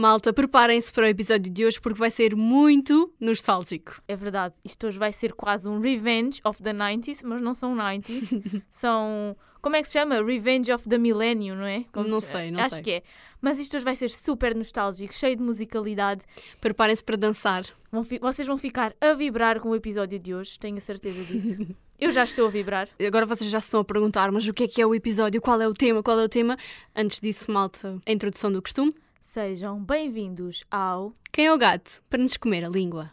[0.00, 4.00] Malta, preparem-se para o episódio de hoje porque vai ser muito nostálgico.
[4.06, 7.74] É verdade, isto hoje vai ser quase um Revenge of the 90s, mas não são
[7.74, 9.36] 90s, são.
[9.60, 10.22] Como é que se chama?
[10.22, 11.84] Revenge of the Millennium, não é?
[11.92, 12.84] Como Não se- sei, não Acho sei.
[12.84, 13.02] que é.
[13.40, 16.24] Mas isto hoje vai ser super nostálgico, cheio de musicalidade.
[16.60, 17.64] Preparem-se para dançar.
[17.90, 21.56] Vão Vocês vão ficar a vibrar com o episódio de hoje, tenho a certeza disso.
[21.98, 22.88] Eu já estou a vibrar.
[23.04, 25.40] Agora vocês já se estão a perguntar, mas o que é que é o episódio?
[25.42, 26.00] Qual é o tema?
[26.04, 26.56] Qual é o tema?
[26.94, 28.94] Antes disso, malta, a introdução do costume.
[29.20, 31.12] Sejam bem-vindos ao.
[31.32, 32.02] Quem é o gato?
[32.08, 33.12] Para nos comer a língua.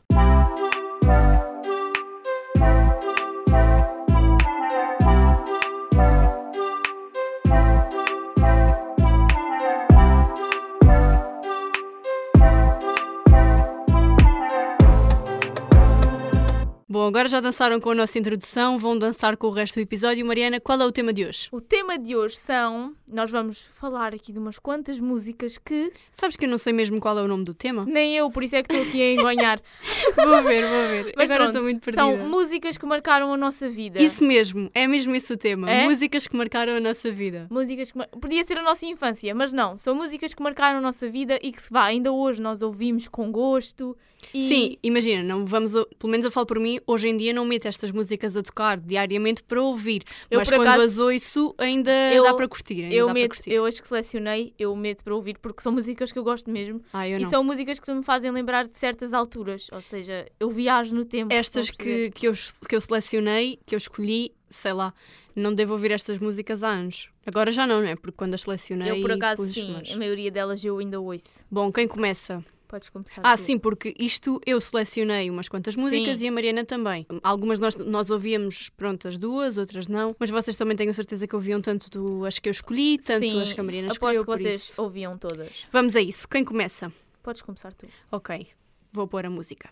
[17.05, 20.25] Bom, agora já dançaram com a nossa introdução, vão dançar com o resto do episódio.
[20.25, 21.49] Mariana, qual é o tema de hoje?
[21.51, 22.95] O tema de hoje são.
[23.07, 25.93] Nós vamos falar aqui de umas quantas músicas que.
[26.11, 27.85] Sabes que eu não sei mesmo qual é o nome do tema?
[27.85, 29.61] Nem eu, por isso é que estou aqui a engonhar.
[30.17, 31.13] vou ver, vou ver.
[31.15, 32.01] Mas agora estou muito perdida.
[32.01, 34.01] São músicas que marcaram a nossa vida.
[34.01, 35.69] Isso mesmo, é mesmo esse o tema.
[35.69, 35.83] É?
[35.87, 37.45] Músicas que marcaram a nossa vida.
[37.51, 40.81] Músicas que mar- podia ser a nossa infância, mas não, são músicas que marcaram a
[40.81, 43.95] nossa vida e que se vá, ainda hoje nós ouvimos com gosto.
[44.33, 47.45] E Sim, imagina, não vamos, pelo menos eu falo por mim, hoje em dia não
[47.45, 51.91] meto estas músicas a tocar diariamente para ouvir, Eu, mas quando acaso, as ouço ainda
[52.13, 52.91] eu- dá para curtir.
[52.93, 53.51] Eu meto, curtir.
[53.51, 56.81] eu as que selecionei, eu meto para ouvir porque são músicas que eu gosto mesmo
[56.91, 57.29] Ah, eu e não.
[57.29, 61.33] são músicas que me fazem lembrar de certas alturas, ou seja, eu viajo no tempo.
[61.33, 62.33] Estas que, que, eu,
[62.67, 64.93] que eu selecionei, que eu escolhi, sei lá,
[65.35, 67.09] não devo ouvir estas músicas há anos.
[67.25, 67.95] Agora já não, não é?
[67.95, 68.89] Porque quando as selecionei.
[68.91, 71.39] eu por acaso sim, mas- a maioria delas eu ainda ouço.
[71.51, 72.43] Bom, quem começa?
[72.75, 73.21] Podes começar.
[73.23, 73.43] Ah, tu.
[73.43, 76.25] sim, porque isto eu selecionei umas quantas músicas Sim.
[76.25, 77.07] e a Mariana também.
[77.23, 80.13] Algumas nós, nós ouvíamos, pronto, as duas, outras não.
[80.19, 83.41] Mas vocês também tenho certeza que ouviam tanto do- as que eu escolhi, tanto Sim,
[83.41, 84.19] as que a Mariana aposto escolheu.
[84.19, 84.81] que por vocês isso.
[84.81, 85.67] ouviam todas.
[85.71, 86.27] Vamos a isso.
[86.27, 86.91] Quem começa?
[87.23, 87.87] Podes começar tu.
[88.11, 88.45] Ok,
[88.91, 89.69] vou pôr a música.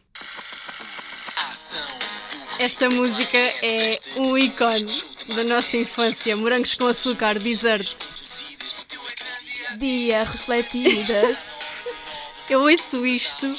[2.58, 4.86] Esta música é um ícone
[5.36, 6.38] da nossa infância.
[6.38, 7.98] Morangos com açúcar, dessert.
[9.78, 11.52] Dia refletidas.
[12.50, 13.56] Eu ouço isto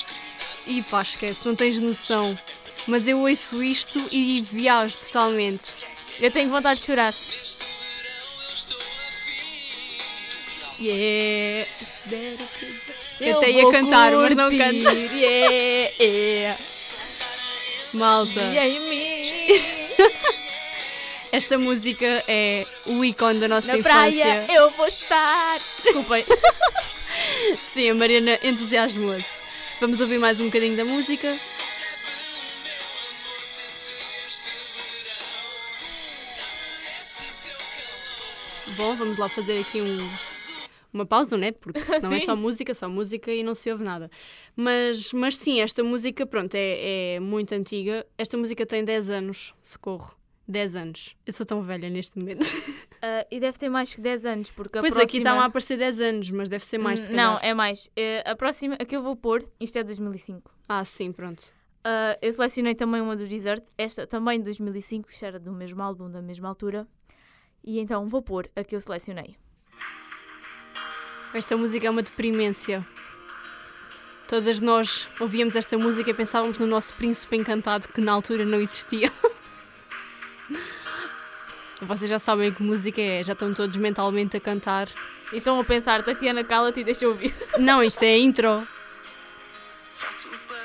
[0.66, 2.38] e pá, esquece, não tens noção.
[2.86, 5.64] Mas eu ouço isto e viajo totalmente.
[6.20, 7.14] eu tenho vontade de chorar.
[10.80, 11.70] Yeah.
[13.20, 14.84] Eu até ia cantar, mas não canto.
[14.84, 16.58] curtir, Yeah, yeah.
[17.92, 18.40] Malta,
[21.30, 23.94] esta música é o ícone da nossa Na infância.
[23.94, 25.60] praia eu vou estar.
[25.84, 26.24] Desculpem.
[27.62, 29.42] Sim, a Mariana entusiasmou-se.
[29.80, 31.38] Vamos ouvir mais um bocadinho da música.
[38.76, 40.10] Bom, vamos lá fazer aqui um-
[40.92, 41.52] uma pausa, né?
[41.52, 44.10] Porque senão é só música, só música e não se ouve nada.
[44.56, 48.06] Mas, mas sim, esta música, pronto, é, é muito antiga.
[48.16, 50.16] Esta música tem 10 anos, socorro.
[50.46, 51.16] 10 anos.
[51.26, 52.44] Eu sou tão velha neste momento.
[53.06, 55.10] Ah, e deve ter mais que 10 anos, porque a pois próxima...
[55.10, 57.90] aqui estão a aparecer 10 anos, mas deve ser mais, se Hum, Não, é mais.
[57.94, 60.50] Eh, a próxima, a que eu vou pôr, isto é de 2005.
[60.66, 61.52] Ah, sim, pronto.
[61.84, 65.82] Ah, eu selecionei também uma dos Desert, esta também de 2005, isto era do mesmo
[65.82, 66.88] álbum, da mesma altura.
[67.62, 69.36] E então vou pôr a que eu selecionei.
[71.34, 72.86] Esta música é uma deprimência.
[74.26, 78.60] Todas nós ouvíamos esta música e pensávamos no nosso príncipe encantado que na altura não
[78.60, 79.12] existia.
[81.84, 84.88] Vocês já sabem que música é, já estão todos mentalmente a cantar.
[85.32, 87.34] E estão a pensar, Tatiana, cala-te e deixa eu ouvir.
[87.58, 88.66] Não, isto é a intro.
[89.94, 90.56] Faço para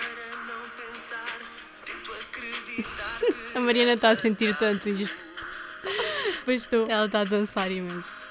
[0.48, 1.40] não pensar,
[1.86, 3.20] tento acreditar
[3.52, 5.16] que A Mariana está a sentir tanto isto.
[6.46, 6.90] Pois estou.
[6.90, 8.29] Ela está a dançar imenso.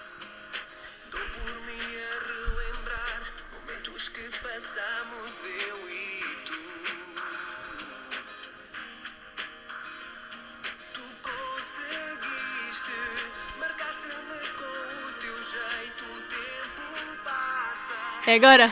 [18.31, 18.66] É agora.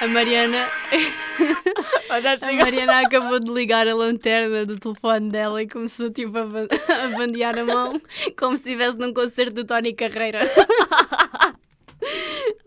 [0.00, 0.58] A Mariana,
[2.20, 6.44] já a Mariana acabou de ligar a lanterna do telefone dela e começou tipo a,
[6.44, 6.66] ban-
[7.04, 8.00] a bandear a mão
[8.36, 10.40] como se estivesse num concerto do Tony Carreira.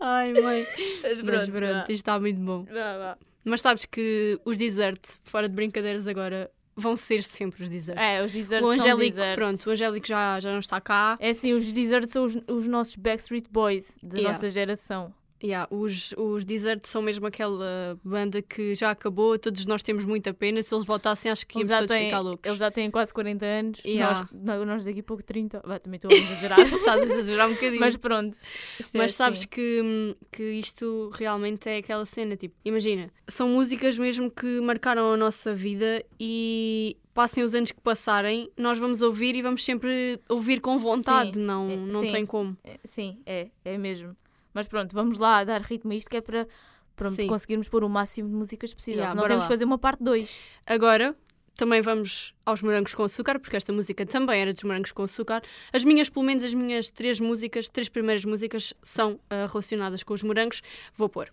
[0.00, 0.66] Ai, mãe.
[1.02, 2.64] Mas Mas pronto, pronto, isto está muito bom.
[2.64, 3.18] vá, vá.
[3.44, 7.98] Mas sabes que os desert, fora de brincadeiras agora, vão ser sempre os desert.
[7.98, 9.34] É, os Desert o são Angélico, Desert.
[9.36, 11.16] pronto, o Angélico já, já não está cá.
[11.18, 14.32] É assim, os Desert são os, os nossos Backstreet Boys da Yeah.
[14.34, 15.12] nossa geração.
[15.42, 20.32] Yeah, os, os Desert são mesmo aquela banda que já acabou, todos nós temos muita
[20.32, 20.62] pena.
[20.62, 22.46] Se eles voltassem, acho que Eles íamos todos têm, ficar loucos.
[22.46, 23.80] eles já têm quase 40 anos.
[23.84, 24.28] Yeah.
[24.32, 25.62] Nós, nós daqui a pouco 30.
[25.64, 26.58] Vai, também estou a exagerar.
[26.74, 27.80] Estás a exagerar um bocadinho.
[27.80, 28.38] Mas pronto.
[28.80, 29.48] É Mas sabes assim.
[29.48, 35.16] que, que isto realmente é aquela cena, tipo, imagina, são músicas mesmo que marcaram a
[35.16, 40.60] nossa vida e passem os anos que passarem, nós vamos ouvir e vamos sempre ouvir
[40.60, 42.12] com vontade, Sim, não, é, não sim.
[42.12, 42.54] tem como.
[42.62, 44.14] É, Sim, é, é mesmo.
[44.56, 46.48] Mas pronto, vamos lá dar ritmo a isto que é para
[46.96, 47.26] pronto, Sim.
[47.26, 49.00] conseguirmos pôr o máximo de músicas possível.
[49.00, 49.46] Yeah, Senão temos lá.
[49.48, 50.38] que fazer uma parte 2.
[50.66, 51.14] Agora,
[51.54, 55.42] também vamos aos morangos com açúcar, porque esta música também era dos morangos com açúcar.
[55.74, 60.14] As minhas, pelo menos as minhas três músicas, três primeiras músicas são ah, relacionadas com
[60.14, 60.62] os morangos.
[60.94, 61.30] Vou pôr.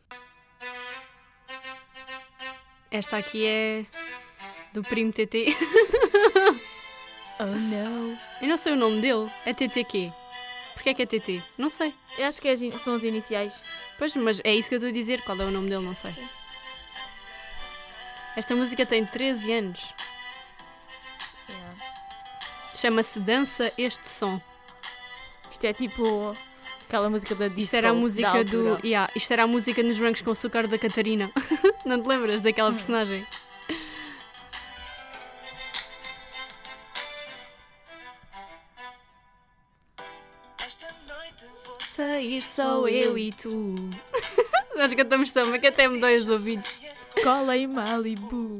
[2.91, 3.85] Esta aqui é
[4.73, 5.55] do primo TT.
[7.39, 8.17] Oh não.
[8.39, 9.29] Eu não sei o nome dele.
[9.43, 10.11] É TT quê?
[10.83, 11.41] Porquê é que é TT?
[11.57, 11.93] Não sei.
[12.17, 13.63] Eu acho que é as são as iniciais.
[13.97, 15.21] Pois, mas é isso que eu estou a dizer.
[15.21, 15.81] Qual é o nome dele?
[15.85, 16.13] Não sei.
[18.35, 19.93] Esta música tem 13 anos.
[21.49, 21.75] Yeah.
[22.75, 24.41] Chama-se Dança Este Som.
[25.49, 26.35] Isto é tipo
[26.85, 27.61] aquela música da disco.
[27.61, 28.77] Isto era a música do.
[28.85, 31.31] Yeah, isto era a música nos Brancos com Açúcar da Catarina.
[31.85, 32.73] não te lembras daquela Hum.
[32.73, 33.25] personagem?
[42.13, 43.73] Sair só eu e tu.
[44.77, 46.69] Nós cantamos também, que até me dói os ouvidos.
[47.23, 48.59] Cola em Malibu.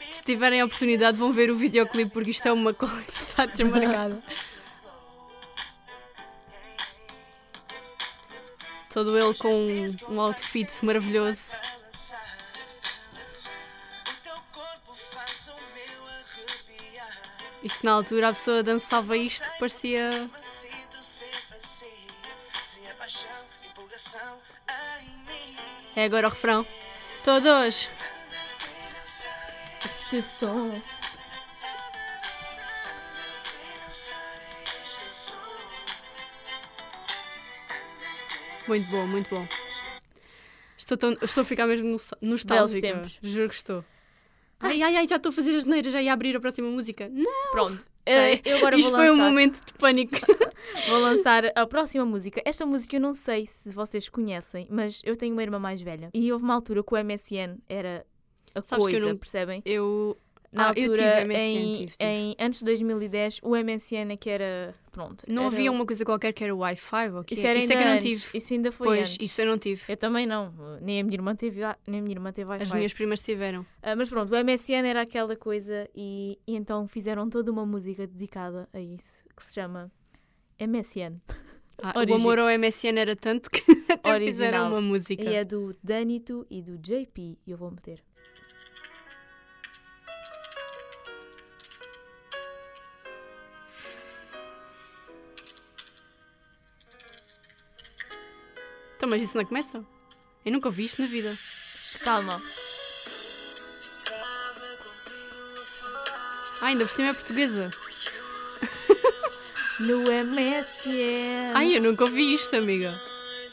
[0.00, 4.22] Se tiverem a oportunidade, vão ver o videoclipe, porque isto é uma qualidade desmarcada.
[8.88, 9.66] Todo ele com
[10.08, 11.54] um outfit maravilhoso.
[17.62, 20.30] Isto na altura a pessoa dançava isto que parecia.
[25.94, 26.66] É agora o refrão.
[27.24, 27.88] Todos!
[29.82, 30.82] Este som.
[38.68, 39.46] Muito bom, muito bom.
[40.76, 43.04] Estou, tão, estou a ficar mesmo nostálgica.
[43.22, 43.84] Juro que estou.
[44.60, 47.08] Ai, ai, ai, já estou a fazer as neiras, já ia abrir a próxima música.
[47.08, 47.50] Não!
[47.52, 47.86] Pronto.
[48.06, 48.34] Sei.
[48.34, 50.16] Eh, eu agora Isto vou foi um lançar, momento de pânico.
[50.88, 52.40] vou lançar a próxima música.
[52.44, 56.10] Esta música eu não sei se vocês conhecem, mas eu tenho uma irmã mais velha.
[56.14, 58.06] E houve uma altura que o MSN era
[58.54, 59.62] a Sabes que eu coisa, não- percebem?
[59.64, 60.16] Eu.
[60.52, 64.30] Na Ah, eu altura, tive MSN, em, em- antes de 2010, o MSN é que
[64.30, 64.74] era.
[64.92, 65.24] Pronto.
[65.28, 67.10] Não era- havia uma coisa qualquer que era o Wi-Fi?
[67.10, 67.34] Ou quê?
[67.34, 68.38] Isso era isso ainda é que eu não tive.
[68.38, 69.26] Isso ainda foi Pois, antes.
[69.26, 69.82] isso eu não tive.
[69.88, 70.54] Eu também não.
[70.80, 72.62] Nem a minha irmã teve, nem a minha irmã teve Wi-Fi.
[72.62, 73.66] As minhas primas tiveram.
[73.82, 78.06] Ah, mas pronto, o MSN era aquela coisa e, e então fizeram toda uma música
[78.06, 79.90] dedicada a isso, que se chama
[80.58, 81.20] MSN.
[81.82, 83.60] Ah, o amor ao MSN era tanto que
[83.92, 84.26] até Original.
[84.32, 85.22] fizeram uma música.
[85.22, 88.02] E é do Danito e do JP, e eu vou meter.
[99.06, 99.84] Então, mas isso não começa?
[100.44, 101.32] Eu nunca ouvi isto na vida.
[102.02, 102.42] Calma.
[106.60, 107.70] Ah, ainda por cima é portuguesa.
[109.78, 111.52] No MSN.
[111.54, 113.00] Ai, eu nunca ouvi isto, amiga.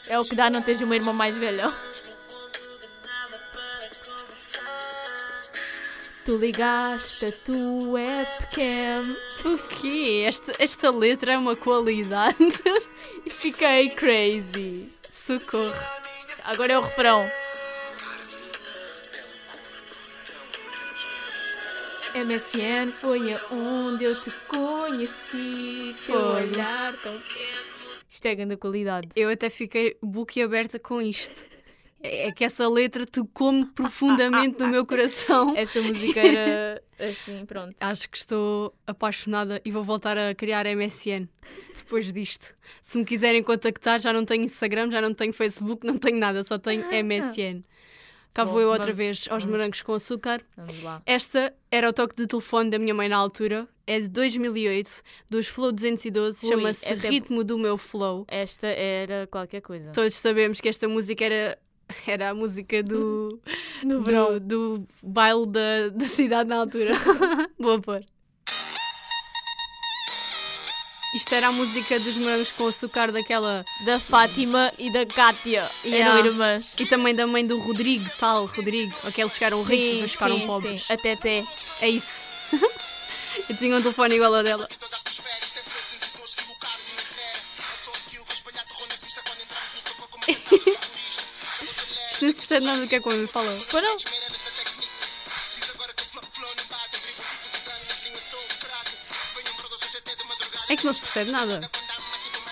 [0.08, 1.72] É o que dá não teres uma irmã mais velha.
[6.24, 10.24] Tu ligaste a tua webcam O quê?
[10.26, 12.38] Esta, esta letra é uma qualidade.
[13.28, 14.90] fiquei crazy.
[15.26, 15.72] Socorro.
[16.44, 17.26] Agora é o refrão.
[22.14, 25.94] MSN foi aonde eu te conheci.
[26.04, 27.18] Teu olhar tão
[28.10, 29.08] Isto é grande qualidade.
[29.16, 31.53] Eu até fiquei boquiaberta com isto.
[32.06, 35.54] É é que essa letra tocou-me profundamente no meu coração.
[35.56, 37.74] Esta música era assim, pronto.
[37.80, 41.26] Acho que estou apaixonada e vou voltar a criar MSN
[41.76, 42.54] depois disto.
[42.82, 46.44] Se me quiserem contactar, já não tenho Instagram, já não tenho Facebook, não tenho nada,
[46.44, 47.62] só tenho MSN.
[48.34, 48.44] Cá Ah.
[48.46, 49.56] Bom, vou eu outra vamos- vez aos vamos.
[49.56, 50.42] morangos com açúcar.
[50.56, 51.00] Vamos lá.
[51.06, 53.66] Esta era o toque de telefone da minha mãe na altura.
[53.86, 56.44] É de 2008, dos Flow 212.
[56.46, 58.24] Ui, Chama-se é- Ritmo do Meu Flow.
[58.28, 59.92] Esta era qualquer coisa.
[59.92, 61.58] Todos sabemos que esta música era,
[62.06, 63.40] era a música do,
[63.82, 64.38] No do, verão.
[64.40, 66.92] do baile da, da cidade na altura.
[67.58, 68.04] Vou pôr.
[71.14, 73.64] Isto era a música dos morangos com açúcar daquela.
[73.86, 75.70] Da Fátima e da Kátia.
[75.84, 76.18] Yeah.
[76.18, 76.74] Eram irmãs.
[76.76, 78.92] E também da mãe do Rodrigo, tal, Rodrigo.
[79.04, 80.82] Aqueles que eram ricos e Sim, depois ficaram sim, pobres.
[80.82, 80.92] sim.
[80.92, 81.44] Até até.
[81.80, 82.24] É isso.
[83.48, 84.68] Eu tinha um telefone igual ao dela.
[92.32, 93.60] Percebe nada do que é que o homem fala.
[93.70, 93.96] Pois não?
[100.68, 101.70] É que não se percebe nada.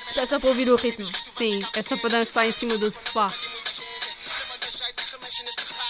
[0.09, 1.07] Isto é só para ouvir o ritmo.
[1.37, 3.33] Sim, é só para dançar em cima do sofá.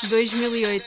[0.04, 0.86] 2008.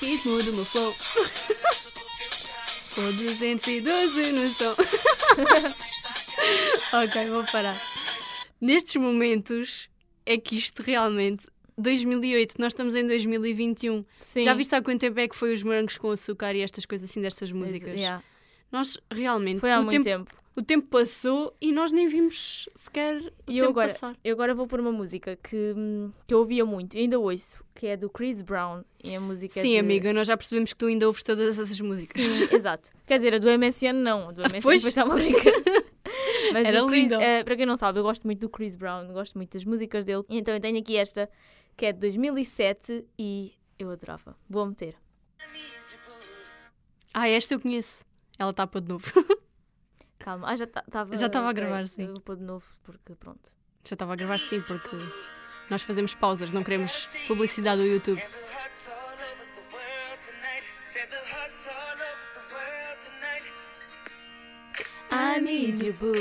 [0.00, 0.94] Ritmo do meu flow.
[2.94, 4.72] Pô, 212 no som.
[7.02, 7.80] ok, vou parar.
[8.60, 9.88] Nestes momentos
[10.24, 11.46] é que isto realmente.
[11.76, 14.04] 2008, nós estamos em 2021.
[14.20, 14.44] Sim.
[14.44, 17.10] Já viste há quanto tempo é que foi os morangos com açúcar e estas coisas
[17.10, 18.00] assim destas músicas?
[18.00, 18.22] Yeah.
[18.74, 19.60] Nós realmente.
[19.60, 20.42] Foi há muito tempo, tempo.
[20.56, 24.16] o tempo passou e nós nem vimos sequer o E eu agora, passar.
[24.24, 25.74] eu agora vou pôr uma música que,
[26.26, 28.82] que eu ouvia muito, ainda ouço, que é do Chris Brown.
[29.02, 29.78] E a música Sim, de...
[29.78, 32.20] amiga, nós já percebemos que tu ainda ouves todas essas músicas.
[32.20, 32.90] Sim, exato.
[33.06, 34.30] Quer dizer, a do MSN não.
[34.30, 34.82] A do MSN pois.
[34.92, 35.84] foi uma brincadeira.
[36.52, 37.14] Mas Era Chris, lindo.
[37.14, 40.04] eh, para quem não sabe, eu gosto muito do Chris Brown, gosto muito das músicas
[40.04, 40.24] dele.
[40.28, 41.30] Então eu tenho aqui esta,
[41.76, 44.36] que é de 2007 e eu adorava.
[44.50, 44.96] Vou meter.
[47.14, 48.04] Ah, esta eu conheço.
[48.38, 49.06] Ela está para de novo.
[50.18, 50.50] Calma.
[50.50, 51.16] Ah, já estava.
[51.16, 52.02] Já estava a gravar, sim.
[52.02, 53.52] Eu vou pôr de novo, porque pronto.
[53.86, 54.96] já estava a gravar sim, porque
[55.70, 58.22] nós fazemos pausas, não queremos publicidade do YouTube.
[65.10, 66.14] I need you, boo.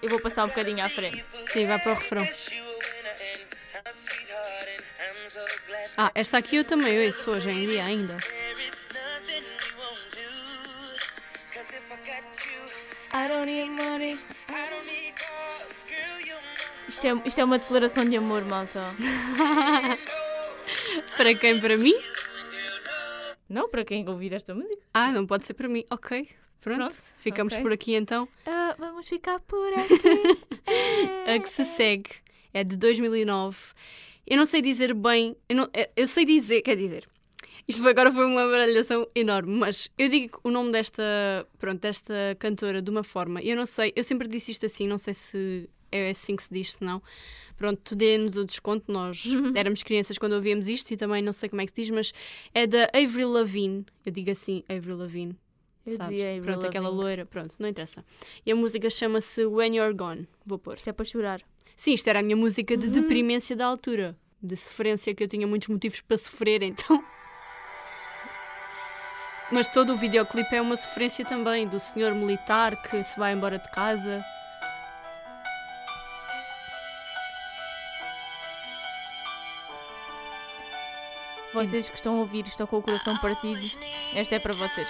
[0.00, 1.24] Eu vou passar um bocadinho à frente.
[1.52, 2.26] Sim, vai para o refrão.
[5.96, 6.06] A a.
[6.06, 8.16] Ah, esta aqui eu também ouço hoje em dia ainda.
[13.12, 14.12] I don't need money.
[14.12, 15.84] I don't need cars.
[15.86, 16.88] Girl, you know.
[16.88, 18.82] Isto é, isto é uma declaração de amor, malta.
[21.16, 21.60] Para quem?
[21.60, 21.94] Para mim?
[23.48, 24.80] Não, para quem ouvir esta música.
[24.92, 25.84] Ah, não pode ser para mim.
[25.90, 26.28] Ok,
[26.62, 26.78] pronto.
[26.78, 27.62] Pronto, Ficamos ok.
[27.62, 28.28] por aqui então.
[28.44, 30.38] Ah, vamos ficar por aqui.
[31.34, 32.10] A que se segue
[32.52, 33.56] é de 2009.
[34.26, 35.34] Eu não sei dizer bem.
[35.48, 37.08] Eu, não- eu sei dizer, quer dizer.
[37.68, 41.02] Isto agora foi uma baralhação enorme, mas eu digo o nome desta,
[41.58, 43.42] pronto, desta cantora de uma forma.
[43.42, 46.50] Eu não sei, eu sempre disse isto assim, não sei se é assim que se
[46.50, 47.02] diz, se não.
[47.58, 51.60] Pronto, dê-nos o desconto, nós éramos crianças quando ouvíamos isto e também não sei como
[51.60, 52.14] é que se diz, mas
[52.54, 53.84] é da Avril Lavigne.
[54.06, 55.36] Eu digo assim, Avril Lavigne.
[55.84, 56.12] Eu sabes?
[56.12, 58.02] dizia Avril Pronto, aquela loira, pronto, não interessa.
[58.46, 60.26] E a música chama-se When You're Gone.
[60.46, 60.76] Vou pôr.
[60.76, 61.42] Isto é para chorar.
[61.76, 64.16] Sim, isto era a minha música de deprimência da altura.
[64.42, 67.04] De sofrência, que eu tinha muitos motivos para sofrer, então.
[69.50, 73.58] Mas todo o videoclipe é uma sofrência também, do senhor militar que se vai embora
[73.58, 74.24] de casa.
[81.54, 83.60] Vocês que estão a ouvir, estão com o coração partido.
[84.14, 84.88] Esta é para vocês.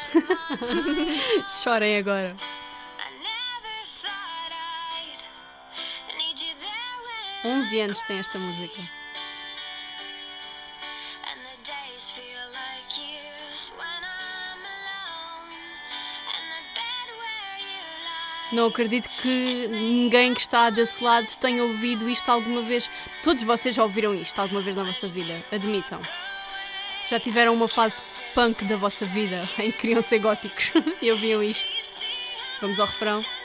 [1.62, 2.35] Chorem agora.
[7.45, 8.98] 11 anos tem esta música.
[18.50, 22.90] Não acredito que ninguém que está desse lado tenha ouvido isto alguma vez.
[23.23, 26.00] Todos vocês já ouviram isto alguma vez na vossa vida, admitam.
[27.09, 28.00] Já tiveram uma fase
[28.35, 31.69] punk da vossa vida em que queriam ser góticos e ouviam isto.
[32.61, 33.38] Vamos ao refrão.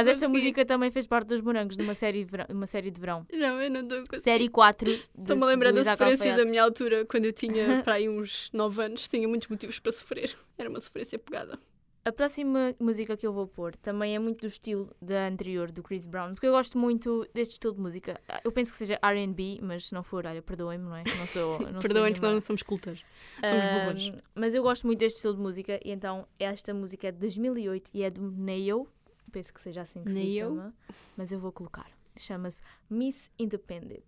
[0.00, 2.46] Aliás, esta música também fez parte dos morangos de uma série de verão.
[2.50, 3.26] Uma série de verão.
[3.32, 4.86] Não, eu não estou a Série 4.
[4.90, 8.50] de- Estou-me a lembrar da sofrência da minha altura, quando eu tinha para aí uns
[8.52, 10.34] 9 anos, tinha muitos motivos para sofrer.
[10.56, 11.58] Era uma sofrência pegada.
[12.04, 15.82] A próxima música que eu vou pôr também é muito do estilo da anterior, do
[15.82, 18.18] Chris Brown, porque eu gosto muito deste estilo de música.
[18.42, 21.02] Eu penso que seja RB, mas se não for, olha, perdoem-me, não é?
[21.18, 21.58] Não sou.
[21.70, 23.00] Não Perdoem-nos, sou nós não somos cultas.
[23.46, 24.08] Somos burras.
[24.08, 27.18] Ahm, mas eu gosto muito deste estilo de música e então esta música é de
[27.18, 28.88] 2008 e é do Neo.
[29.30, 30.56] Penso que seja assim que se diz Neo?
[30.56, 30.72] também,
[31.16, 31.90] mas eu vou colocar.
[32.16, 34.04] Chama-se Miss Independent.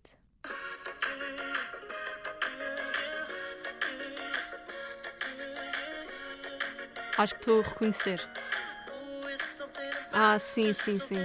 [7.18, 8.28] Acho que estou a reconhecer.
[10.12, 11.16] Ah, sim, sim, sim.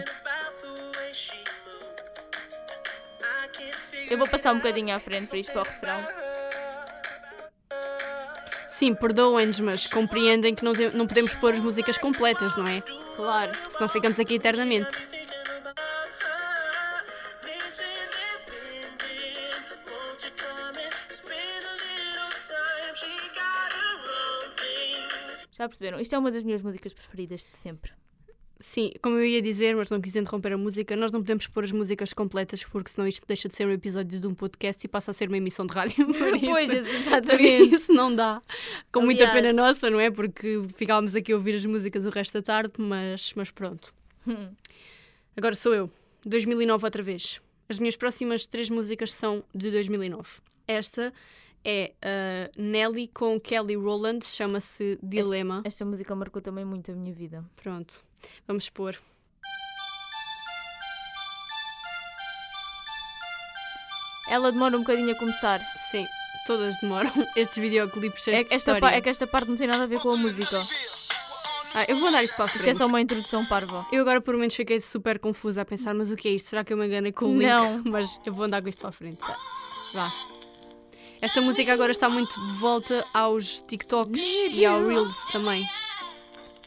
[4.10, 6.25] Eu vou passar um bocadinho à frente para isto para o refrão.
[8.78, 12.82] Sim, perdoem-nos, mas compreendem que não, te- não podemos pôr as músicas completas, não é?
[13.16, 13.52] Claro.
[13.72, 14.90] Senão ficamos aqui eternamente.
[25.52, 26.00] Já perceberam?
[26.00, 27.92] Isto é uma das minhas músicas preferidas de sempre.
[28.68, 31.64] Sim, como eu ia dizer, mas não quis interromper a música, nós não podemos pôr
[31.64, 34.88] as músicas completas porque senão isto deixa de ser um episódio de um podcast e
[34.90, 36.08] passa a ser uma emissão de rádio.
[36.12, 37.76] Por isso, Pois, exatamente.
[37.76, 38.42] isso não dá.
[38.92, 40.10] Com muita Aliás- pena nossa, não é?
[40.10, 43.94] Porque ficávamos aqui a ouvir as músicas o resto da tarde, mas, mas pronto.
[44.28, 44.50] Hum.
[45.38, 45.90] Agora sou eu.
[46.26, 47.40] 2009 outra vez.
[47.70, 50.28] As minhas próximas três músicas são de 2009.
[50.68, 51.14] Esta
[51.66, 55.62] é a Nelly com Kelly Rowland, chama-se Dilema.
[55.66, 57.44] Esta música marcou também muito a minha vida.
[57.56, 58.04] Pronto,
[58.48, 58.96] vamos pôr.
[64.28, 65.60] Ela demora um bocadinho a começar.
[65.92, 66.06] Sim,
[66.48, 67.12] todas demoram.
[67.36, 68.86] Estes videoclipes É, esta história.
[68.88, 70.62] é que esta parte não tem nada a ver com a música.
[71.76, 72.78] Ah, eu vou andar isto para a Isto é frente.
[72.78, 73.86] só uma introdução parva.
[73.92, 76.50] Eu agora por momentos fiquei super confusa a pensar, mas o que é isto?
[76.50, 77.48] Será que eu me enganei com o link?
[77.48, 77.84] Não.
[77.86, 79.20] Mas eu vou andar com isto para a frente.
[79.94, 80.10] Vá.
[81.22, 84.86] Esta música agora está muito de volta aos TikToks Need e ao.
[84.86, 85.68] Reels também.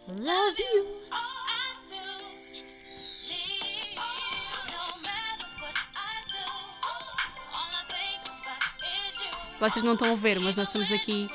[0.09, 0.99] Love you.
[9.61, 11.29] Vocês não estão a ver, mas nós estamos aqui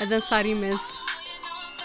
[0.00, 0.98] a dançar imenso.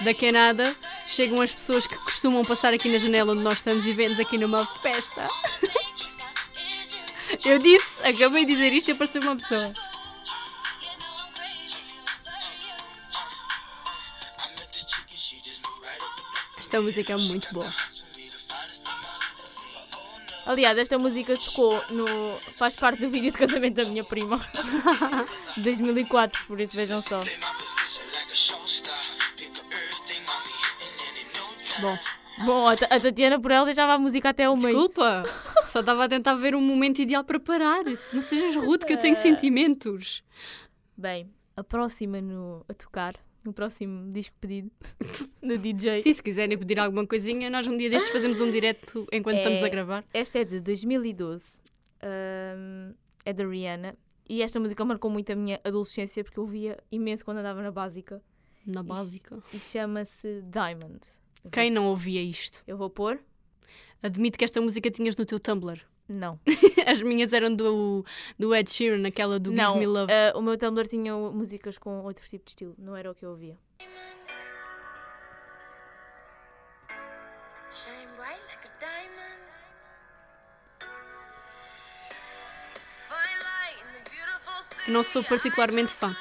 [0.01, 3.85] Daqui a nada chegam as pessoas que costumam passar aqui na janela onde nós estamos
[3.85, 5.27] e vemos aqui numa festa.
[7.45, 9.73] Eu disse, acabei de dizer isto e apareceu uma pessoa.
[16.71, 17.67] Esta música é muito boa.
[20.45, 22.07] Aliás, esta música tocou no.
[22.55, 24.39] faz parte do vídeo de casamento da minha prima.
[25.57, 27.19] De 2004, por isso vejam só.
[31.81, 31.97] Bom,
[32.45, 34.67] Bom, a a Tatiana por ela deixava a música até ao meio.
[34.67, 35.25] desculpa,
[35.67, 37.83] só estava a tentar ver um momento ideal para parar.
[38.13, 40.23] Não sejas rude que eu tenho sentimentos.
[40.95, 44.71] Bem, a próxima no, a tocar, no próximo disco pedido
[45.41, 46.03] do DJ.
[46.03, 49.39] Sim, se quiserem pedir alguma coisinha, nós um dia destes fazemos um direto enquanto É.
[49.39, 50.05] estamos a gravar.
[50.13, 51.59] Esta é de 2012.
[52.01, 52.93] ahm,
[53.25, 53.95] é da Rihanna.
[54.29, 57.71] E esta música marcou muito a minha adolescência porque eu via imenso quando andava na
[57.71, 58.21] básica.
[58.65, 59.39] Na básica.
[59.53, 60.99] E chama-se Diamond.
[61.51, 62.63] Quem não ouvia isto?
[62.67, 63.19] Eu vou pôr?
[64.01, 65.79] Admito que esta música tinhas no teu Tumblr.
[66.11, 66.39] Não.
[66.85, 68.05] As minhas eram do,
[68.37, 69.73] do Ed Sheeran, aquela do não.
[69.73, 70.11] Give Me Love.
[70.11, 72.75] ah, o meu Tumblr tinha músicas com outro tipo de estilo.
[72.77, 73.57] Não era o que eu ouvia.
[77.71, 79.41] Shine bright like a diamond.
[84.87, 86.13] Não sou particularmente fã.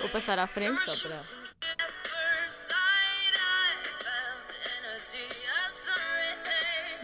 [0.00, 1.20] Vou passar à frente só para.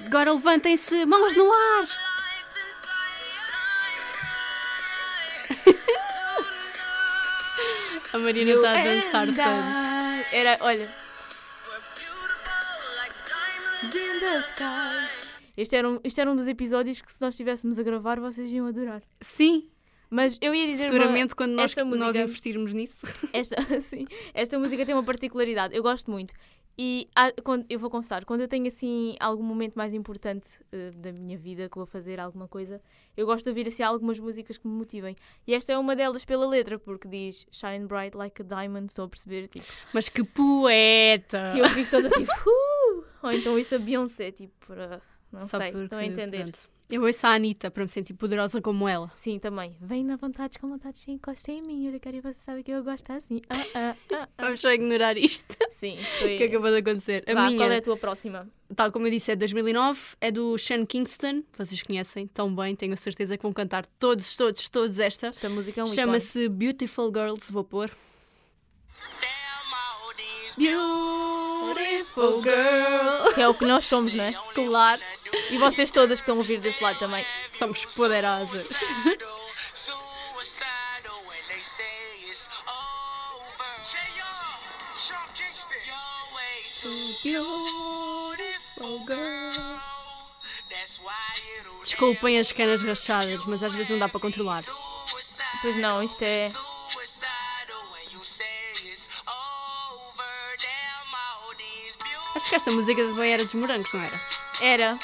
[0.06, 1.86] Agora levantem-se, mãos no ar!
[8.12, 10.26] A Marina está a dançar tanto.
[10.32, 10.88] Era, olha.
[15.56, 18.52] Este era, um, isto era um dos episódios que se nós estivéssemos a gravar vocês
[18.52, 19.02] iam adorar.
[19.22, 19.68] Sim,
[20.10, 23.06] Mas eu ia dizer uma- futuramente quando nós, esta nós música- investirmos nisso.
[23.32, 26.32] Esta, sim, esta música tem uma particularidade, eu gosto muito.
[26.78, 30.90] E há- quando, eu vou confessar, quando eu tenho assim algum momento mais importante eh,
[30.94, 32.82] da minha vida, que vou fazer alguma coisa,
[33.16, 35.16] eu gosto de ouvir assim algumas músicas que me motivem.
[35.46, 39.06] E esta é uma delas pela letra, porque diz Shine bright like a diamond, estou
[39.06, 41.54] a perceber, tipo, Mas que poeta!
[41.56, 43.04] e eu fico toda tipo, uh!
[43.22, 45.00] ou então isso a Beyoncé, tipo, para,
[45.32, 46.42] não Só sei, estão a entender.
[46.42, 46.75] pronto.
[46.88, 49.10] Eu ouço a Anitta para me sentir poderosa como ela.
[49.16, 49.76] Sim, também.
[49.80, 51.92] Vem na vontade, com vontade, se encosta em mim.
[51.92, 53.42] Eu quero e você sabe que eu gosto assim.
[53.48, 54.28] Ah, ah, ah, ah.
[54.44, 56.36] Vamos só ignorar isto Sim, foi...
[56.36, 57.24] que acabou de acontecer.
[57.26, 58.48] A Vá, minha, qual é a tua próxima?
[58.74, 61.42] tal como eu disse, é de 2009, é do Sean Kingston.
[61.56, 65.28] Vocês conhecem tão bem, tenho a certeza que vão cantar todos, todos, todos esta.
[65.28, 65.88] Esta música é um.
[65.88, 67.90] Chama-se Beautiful Girls, vou pôr.
[70.56, 71.45] These
[72.16, 73.34] Beautiful Girl.
[73.34, 74.32] Que é o que nós somos, não é?
[74.54, 75.00] Claro,
[75.50, 77.24] E vocês todas que estão a ouvir desse lado também.
[77.52, 78.68] somos poderosas.
[91.82, 94.64] Desculpem as canas rachadas, mas às vezes não dá para controlar.
[95.62, 96.50] Pois não, isto é.
[102.50, 102.66] These beautiful.
[102.66, 104.20] Acho que esta música também era dos morangos, não era?
[104.60, 104.98] Era.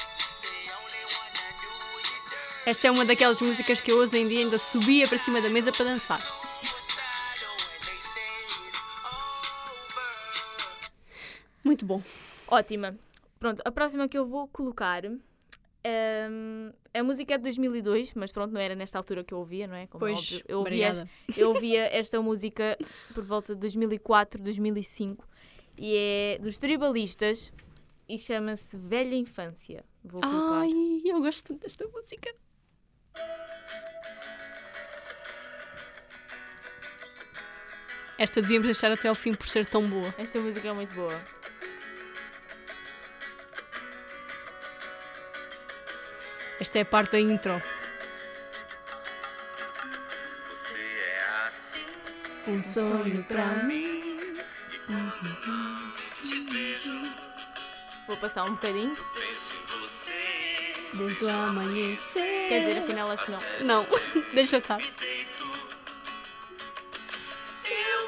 [2.64, 5.50] Esta é uma daquelas músicas que eu hoje em dia ainda subia para cima da
[5.50, 6.20] mesa para dançar.
[11.64, 12.02] Muito bom.
[12.48, 12.96] Ótima.
[13.38, 15.02] Pronto, a próxima que eu vou colocar
[15.84, 19.66] Ahm, a música é de 2002, mas pronto, não era nesta altura que eu ouvia,
[19.66, 19.86] não é?
[19.88, 20.44] Como é Pois, óbvio.
[20.48, 21.10] Eu ouvia, obrigada.
[21.36, 22.78] eu ouvia esta música
[23.14, 25.28] por volta de 2004, 2005
[25.76, 27.52] e é dos tribalistas
[28.08, 29.84] e chama-se Velha Infância.
[30.04, 30.60] Vou colocar.
[30.60, 32.34] Ai, eu gosto tanto desta música.
[38.18, 40.14] Esta devíamos deixar até ao fim por ser tão boa.
[40.18, 41.20] Esta música é muito boa.
[46.60, 47.60] Esta é a parte da intro.
[50.48, 51.84] Você é assim,
[52.46, 53.91] Um sonho para mim.
[56.22, 57.12] Te vejo,
[58.06, 58.96] Vou passar um bocadinho.
[60.94, 62.48] Desde o amanhecer.
[62.48, 63.40] Quer dizer, afinal acho que não.
[63.60, 63.86] Não,
[64.34, 64.78] deixa estar.
[64.80, 64.88] Eu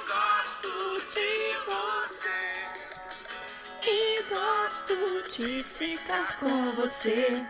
[0.07, 0.69] gosto
[1.15, 2.41] de você.
[3.87, 7.47] E gosto de ficar com você.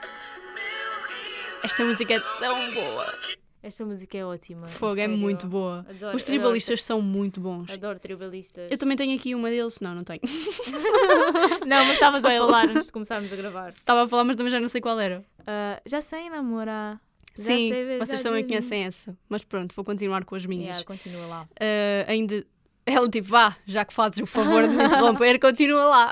[1.65, 3.34] Esta música é tão boa.
[3.65, 4.69] Esta música é ótima.
[4.69, 5.87] Fogo, é muito boa.
[5.89, 7.71] Adoro, Os tribalistas são muito bons.
[7.71, 8.71] Adoro, adoro tribalistas.
[8.71, 9.81] Eu também tenho aqui uma deles.
[9.81, 10.21] Não, não tenho.
[11.67, 13.71] Não, mas estavas a falar antes de começarmos a gravar.
[13.71, 15.25] Estava a falar, mas também já não sei qual era.
[15.47, 17.01] Ah, já sei namorar.
[17.35, 19.17] Sim, sei vocês também conhecem essa.
[19.31, 20.77] Mas pronto, vou continuar com as minhas.
[20.77, 21.49] Yeah, continua lá.
[21.59, 22.45] Ah, ainda.
[22.85, 26.11] Ela tipo, vá, já que fazes o favor de me interromper, continua lá.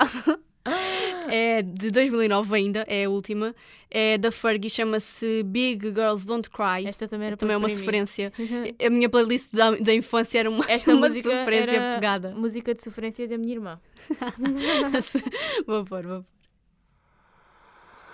[1.29, 3.55] É de 2009 ainda, é a última.
[3.89, 6.87] É da Fergie, chama-se Big Girls Don't Cry.
[6.87, 8.31] Esta também era Esta também é uma sofrência.
[8.85, 12.29] A minha playlist da, da infância era uma, Esta uma música sofrência era pegada.
[12.31, 13.79] música de sofrência da minha irmã.
[15.67, 16.25] vou pôr, vou pôr.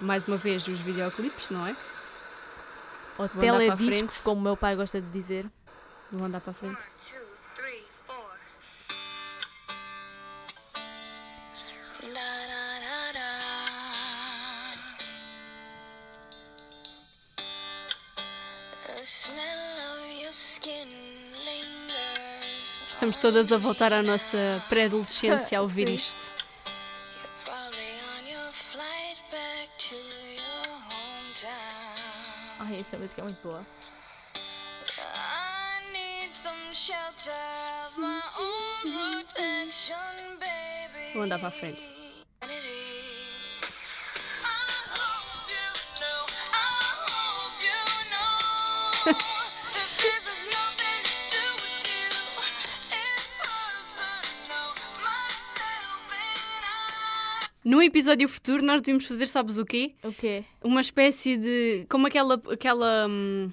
[0.01, 1.75] Mais uma vez os videoclipes, não é?
[3.17, 5.45] Ou telediscos, como o meu pai gosta de dizer.
[6.11, 6.77] Vou andar para a frente.
[22.99, 26.19] Estamos todas a voltar à nossa pré-adolescência a ouvir isto.
[32.59, 33.65] Ai, esta música é muito boa.
[41.13, 41.81] Vou andar para a frente.
[57.63, 59.93] No episódio futuro, nós devíamos fazer, sabes o quê?
[60.03, 60.43] O quê?
[60.63, 61.85] Uma espécie de.
[61.89, 62.41] Como aquela.
[62.51, 63.51] aquela hum,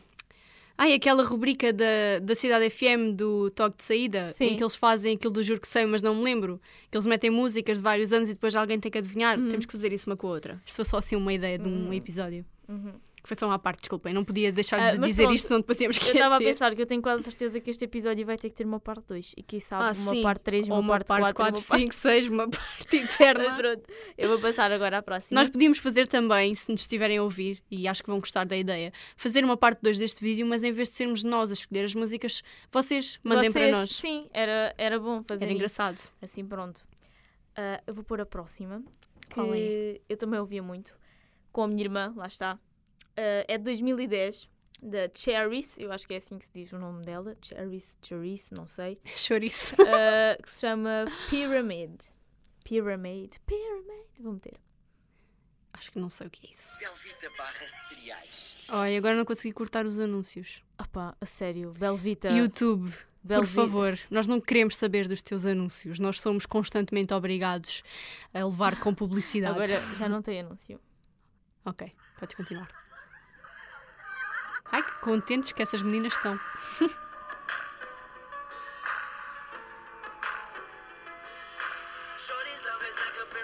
[0.79, 4.45] Ai, aquela rubrica da, da Cidade FM do toque de saída, Sim.
[4.45, 6.61] em que eles fazem aquilo do Juro que sei, mas não me lembro.
[6.91, 9.39] Que eles metem músicas de vários anos e depois alguém tem que adivinhar.
[9.39, 9.49] Uhum.
[9.49, 10.63] Temos que fazer isso uma com a outra.
[10.67, 12.45] Isto foi só assim uma ideia de um episódio.
[12.69, 12.93] Uhum.
[13.27, 14.15] Que foi só uma parte, desculpem.
[14.15, 16.37] Não podia deixar Ah, de mas dizer pronto, isto, senão depois tínhamos que Eu estava
[16.37, 18.79] a pensar que eu tenho quase certeza que este episódio vai ter que ter uma
[18.79, 19.35] parte 2.
[19.37, 20.23] E quem sabe Ah, uma sim.
[20.23, 21.81] parte 3, Ou uma, parte 4, 4, uma parte...
[21.83, 23.57] 5, 6, uma parte Mas eterna.
[23.57, 23.83] pronto,
[24.17, 25.41] eu vou passar agora à próxima.
[25.41, 28.57] Nós podíamos fazer também, se nos estiverem a ouvir, e acho que vão gostar da
[28.57, 31.85] ideia, fazer uma parte 2 deste vídeo, mas em vez de sermos nós a escolher
[31.85, 33.91] as músicas, vocês mandem Vocês- para nós.
[33.91, 35.55] Sim, era, era bom fazer Era isso.
[35.57, 36.01] engraçado.
[36.23, 36.81] Assim, pronto.
[37.57, 38.85] Ah, eu vou pôr a próxima.
[39.29, 40.01] Que é?
[40.09, 40.95] eu também ouvia muito.
[41.51, 42.57] Com a minha irmã, lá está.
[43.17, 44.49] Ah, é de 2010,
[44.83, 45.77] da Cherries.
[45.79, 47.37] Eu acho que é assim que se diz o nome dela.
[47.43, 48.99] Cherries, Cherries, não sei.
[49.15, 49.75] Chouriço.
[49.81, 51.97] Ah, que se chama Pyramid.
[52.65, 53.37] Pyramid.
[53.47, 54.07] Pyramid.
[54.21, 54.55] Vou meter.
[55.73, 56.75] Acho que não sei o que é isso.
[56.79, 58.57] Belvita barras de cereais.
[58.69, 60.63] Olha, agora não consegui cortar os anúncios.
[60.81, 61.73] Opá, a sério.
[61.79, 62.31] Belvita.
[62.31, 62.93] YouTube,
[63.27, 65.99] por favor, nós não queremos saber dos teus anúncios.
[65.99, 67.83] Nós somos constantemente obrigados
[68.33, 69.53] a levar com publicidade.
[69.53, 70.81] Agora já não tem anúncio.
[71.65, 72.86] Ok, podes continuar.
[74.73, 76.39] Ai, que contentes que essas meninas estão.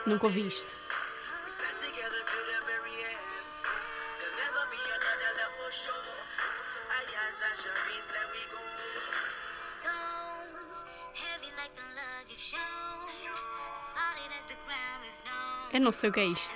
[0.06, 0.82] Nunca ouvi isto.
[15.72, 16.54] Eu não sei o que é isto.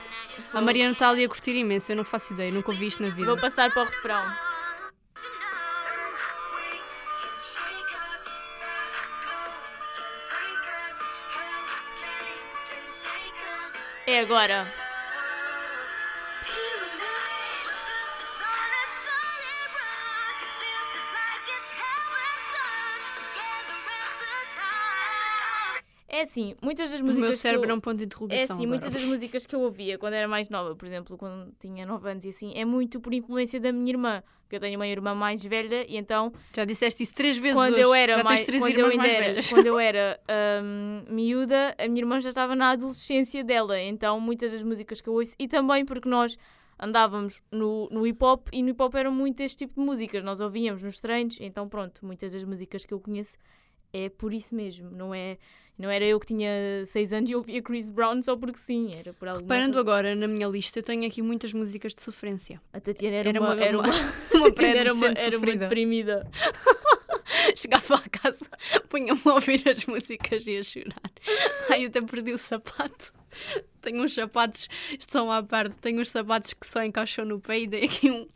[0.53, 0.61] A
[1.09, 3.27] ali a curtir imenso, eu não faço ideia, nunca ouvi isto na vida.
[3.27, 4.46] Vou passar para o refrão.
[14.19, 14.86] Agora.
[26.17, 27.73] É assim, muitas das O meu músicas que cérebro eu...
[27.73, 28.57] é um ponto de É interrogação.
[28.57, 29.01] assim, muitas agora.
[29.03, 32.25] das músicas que eu ouvia quando era mais nova, por exemplo, quando tinha 9 anos
[32.25, 34.23] e assim, é muito por influência da minha irmã.
[34.43, 37.73] Porque eu tenho uma irmã mais velha e então Já disseste isso três vezes quando
[37.75, 37.83] hoje.
[37.83, 39.51] eu era Já mais, tens três quando eu irmãs ainda mais era, velhas.
[39.51, 40.21] quando eu era
[40.63, 45.09] hum, miúda, a minha irmã já estava na adolescência dela, então muitas das músicas que
[45.09, 46.39] eu ouço e também porque nós
[46.79, 50.23] andávamos no, no hip hop e no hip hop era muito este tipo de músicas,
[50.23, 53.37] nós ouvíamos nos treinos, então pronto, muitas das músicas que eu conheço
[53.93, 55.39] é por isso mesmo, não é
[55.79, 56.51] não era eu que tinha
[56.85, 59.81] 6 anos e ouvia Chris Brown só porque sim, era por alguma Reparando razão.
[59.93, 62.61] agora na minha lista, eu tenho aqui muitas músicas de sofrência.
[62.73, 63.95] A Tatiana era, Era uma, uma- era uma, uma-
[64.67, 66.31] era uma, era uma deprimida.
[67.57, 68.47] Chegava a casa,
[68.89, 71.11] punha-me a ouvir as músicas e a chorar.
[71.71, 73.13] Ai, até perdi o sapato.
[73.83, 77.67] Tenho uns sapatos, estão à parte, tenho uns sapatos que só encaixam no pé e
[77.67, 78.27] dei aqui um,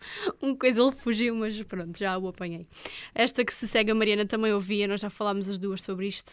[0.42, 2.66] um coisa, ele fugiu, mas pronto, já o apanhei.
[3.14, 6.32] Esta que se segue a Mariana também ouvia, nós já falámos as duas sobre isto.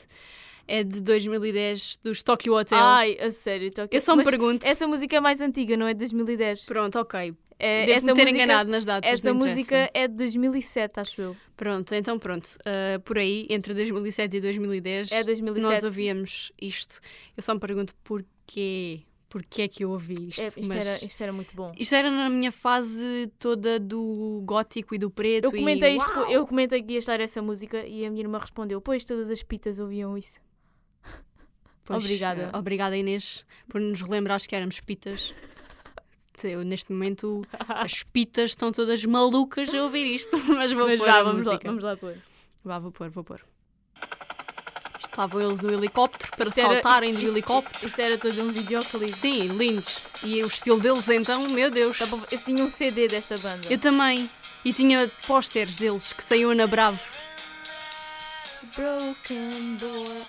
[0.67, 2.77] É de 2010, dos Tokyo Hotel.
[2.77, 4.65] Ai, a sério, tô aqui- eu só me Mas pergunto.
[4.65, 6.65] Essa música é mais antiga, não é de 2010.
[6.65, 7.33] Pronto, ok.
[7.59, 9.09] É, Devo essa ter música, enganado nas datas.
[9.11, 11.35] Essa música é de 2007, acho eu.
[11.55, 12.49] Pronto, então pronto.
[12.63, 15.63] Ah, por aí, entre 2007 e 2010, É 2007.
[15.63, 16.99] nós ouvíamos isto.
[17.35, 19.01] Eu só me pergunto porquê.
[19.29, 20.39] Porquê é que eu ouvi isto?
[20.41, 21.73] É, isto, Mas era, isto era muito bom.
[21.77, 25.45] isto era na minha fase toda do gótico e do preto.
[25.45, 25.97] Eu comentei, e...
[25.97, 26.31] isto, Uau!
[26.31, 29.43] eu comentei que ia estar essa música e a minha irmã respondeu: Pois todas as
[29.43, 30.39] pitas ouviam isso.
[31.87, 32.49] Pois, Obrigada.
[32.53, 35.33] ah, obrigada, Inês, por nos lembrares que éramos pitas.
[36.43, 41.07] Eu, neste momento, as pitas estão todas malucas a ouvir isto, mas vou Mas pôr
[41.09, 42.15] vá, vamos lá, vamos lá pôr.
[42.63, 43.41] Vá, vou pôr, vou pôr.
[44.99, 47.87] Estavam eles no helicóptero para Isto era- saltarem isto- do helicóptero.
[47.87, 49.13] Isto era todo um videoclipe.
[49.15, 49.99] Sim, lindos.
[50.21, 51.97] E o estilo deles, então, meu Deus.
[52.29, 53.65] Eu tinha um CD desta banda.
[53.71, 54.29] Eu também.
[54.65, 56.99] E tinha pósteres deles que saíam na Bravo.
[58.75, 60.25] Broken door.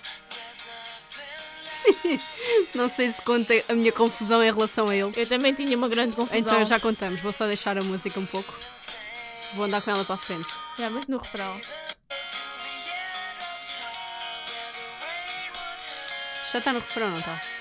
[2.73, 5.15] Não sei se conta a minha confusão em relação a eles.
[5.17, 6.39] Eu também tinha uma grande confusão.
[6.39, 7.19] Então já contamos.
[7.21, 8.53] Vou só deixar a música um pouco.
[9.53, 10.49] Vou andar com ela para a frente.
[10.77, 11.59] Já, mas no refrão.
[16.51, 17.58] Já está no refrão, não está?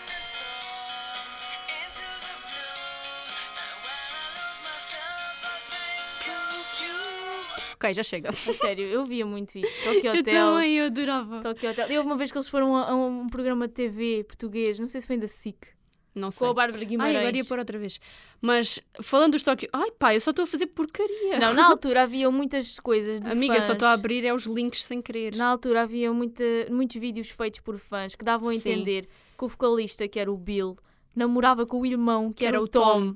[7.78, 8.30] Ok, já chega.
[8.30, 9.84] A sério, eu via muito isto.
[9.84, 10.52] Tokyo Eu Hotel.
[10.52, 11.40] também, eu adorava.
[11.40, 11.90] Tokyo Hotel.
[11.92, 14.86] E houve uma vez que eles foram a, a um programa de TV português, não
[14.86, 15.68] sei se foi da SIC,
[16.12, 16.48] Não com sei.
[16.48, 17.16] a Bárbara Ai, Guimarães.
[17.16, 18.00] agora ia pôr outra vez.
[18.40, 19.68] Mas falando dos Tóquio.
[19.72, 21.38] Ai pá, eu só estou a fazer porcaria.
[21.38, 23.64] Não, na altura havia muitas coisas de Amiga, fãs.
[23.64, 25.36] só estou a abrir é os links sem querer.
[25.36, 28.58] Na altura havia muita, muitos vídeos feitos por fãs que davam a Sim.
[28.58, 29.06] entender
[29.38, 30.76] que o vocalista, que era o Bill,
[31.14, 33.14] namorava com o irmão, que, Que era o Tom.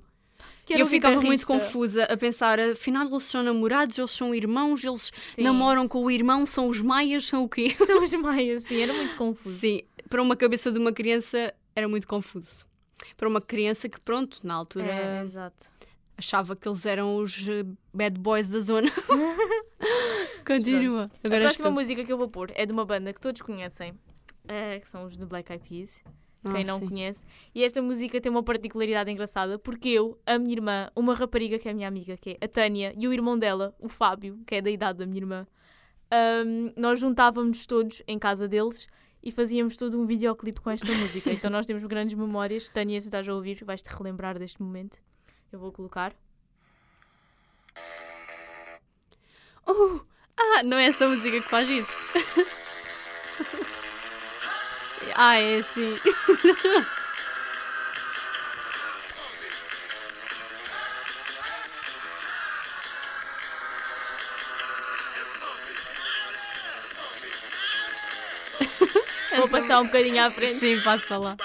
[0.65, 4.85] Que era eu ficava muito confusa a pensar, afinal eles são namorados, eles são irmãos,
[4.85, 5.43] eles Sim.
[5.43, 7.75] namoram com o irmão, são os maias, são o quê?
[7.87, 9.59] São os maias, sim, era muito confuso.
[9.59, 12.65] Sim, para uma cabeça de uma criança era muito confuso.
[13.17, 15.27] Para uma criança que, pronto, na altura É,
[16.17, 18.91] achava que eles eram os eh, bad boys da zona.
[20.47, 21.03] Continua.
[21.03, 23.43] A Agora és próxima música que eu vou pôr é de uma banda que todos
[23.43, 23.95] conhecem,
[24.47, 26.01] eh, que são os do Black Eyed Peas.
[26.43, 26.89] Quem Ah, não sim.
[26.89, 27.25] conhece.
[27.55, 31.69] E esta música tem uma particularidade engraçada, porque eu, a minha irmã, uma rapariga que
[31.69, 34.57] é a minha amiga, que é a Tânia, e o irmão dela, o Fábio, que
[34.57, 35.47] é da idade da minha irmã,
[36.11, 38.89] ahm, nós juntávamos todos em casa deles
[39.23, 41.31] e fazíamos todo um videoclipe com esta música.
[41.31, 42.69] Então nós temos grandes memórias.
[42.69, 44.99] Tânia, se estás a ouvir, vais-te relembrar deste momento.
[45.53, 46.13] Eu vou colocar.
[49.67, 50.05] Uh,
[50.37, 51.93] ah, não é essa música que faz isso.
[55.17, 55.99] ah, é assim.
[69.37, 70.61] Vou passar um bocadinho à frente.
[70.61, 71.37] Sim, passa lá.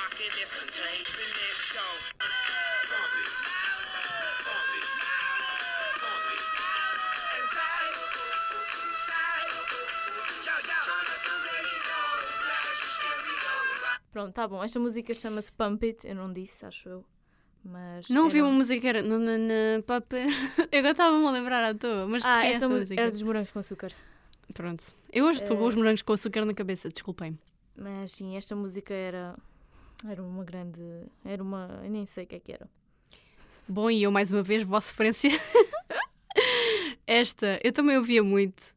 [14.18, 14.64] Pronto, tá bom.
[14.64, 16.08] Esta música chama-se Pump It.
[16.08, 17.06] Eu não disse, acho eu.
[17.64, 19.04] Mas Não ouvi era- uma música que era.
[19.04, 20.16] na- na- na- papa-
[20.72, 23.22] Eu agora estava-me a lembrar à toa, mas Ah, é essa essa música era dos
[23.22, 23.92] morangos com açúcar.
[24.56, 24.84] Pronto.
[25.14, 27.38] Eu hoje estou com Eh, os morangos com açúcar na cabeça, desculpem.
[27.76, 29.36] Mas sim, esta música era.
[30.10, 30.82] Era uma grande.
[31.24, 31.80] Era uma.
[31.84, 32.68] Eu nem sei o que é que era.
[33.68, 35.30] Bom, e eu mais uma vez, vossa sofrência.
[37.06, 38.76] Esta, eu também ouvia muito.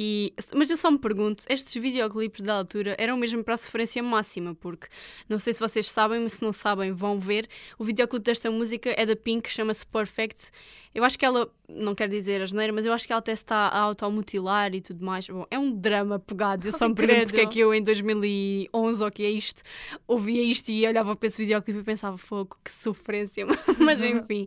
[0.00, 4.00] E, mas eu só me pergunto, estes videoclipes da altura eram mesmo para a sofrência
[4.00, 4.86] máxima, porque
[5.28, 7.48] não sei se vocês sabem, mas se não sabem, vão ver.
[7.76, 10.52] O videoclipe desta música é da Pink, chama-se Perfect.
[10.94, 13.34] Eu acho que ela, não quero dizer a geneira, mas eu acho que ela até
[13.34, 15.28] se está a automutilar e tudo mais.
[15.28, 16.68] Bom, é um drama pegado.
[16.68, 19.64] Eu só me pergunto porque é que eu em 2011, ou que é isto,
[20.06, 23.44] ouvia isto e olhava para esse videoclipe e pensava, fogo, que sofrência.
[23.80, 24.46] mas enfim,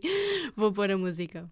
[0.56, 1.46] vou pôr a música.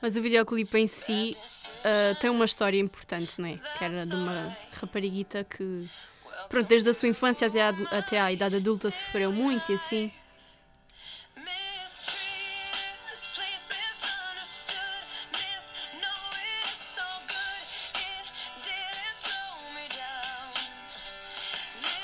[0.00, 1.36] Mas o videoclipe em si
[1.84, 3.58] ah, tem uma história importante, não é?
[3.78, 5.88] Que era de uma rapariguita que,
[6.48, 10.12] pronto, desde a sua infância até à, até à idade adulta sofreu muito e assim.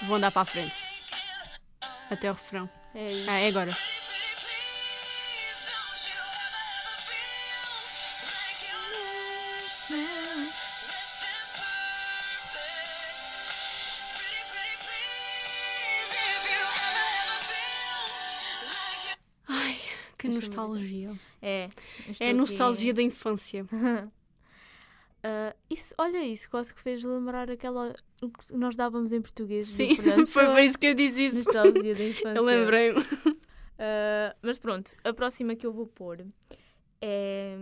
[0.03, 0.75] Vou andar para a frente.
[2.11, 2.78] Até o refrão.
[2.95, 3.31] É isso.
[3.31, 3.73] Ah, é agora.
[19.47, 19.79] Ai,
[20.19, 21.15] que nostalgia.
[21.41, 21.69] É.
[22.21, 23.67] É a nostalgia da infância.
[25.21, 27.93] Ah, isso, olha isso, quase que fez lembrar aquela
[28.23, 29.69] o que nós dávamos em português.
[29.69, 29.95] Sim,
[30.27, 31.37] foi por isso que eu disse isso.
[31.37, 32.39] Nostalgia da infância.
[32.39, 33.01] Eu lembrei-me.
[33.81, 36.27] Ah, mas pronto, a próxima que eu vou pôr
[37.01, 37.57] é,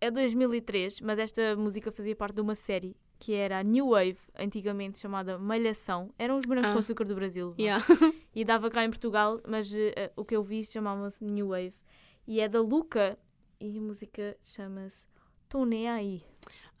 [0.00, 4.18] é 2003, mas esta música fazia parte de uma série que era a New Wave,
[4.36, 6.12] antigamente chamada Malhação.
[6.18, 6.72] Eram os brancos Ah.
[6.72, 7.54] com açúcar do Brasil.
[7.56, 7.84] Yeah.
[8.34, 11.74] E dava cá em Portugal, mas eh, o que eu vi chamava-se New Wave.
[12.26, 13.16] E é da Luca
[13.60, 15.06] e a música chama-se
[15.48, 16.24] Tô Nem Aí.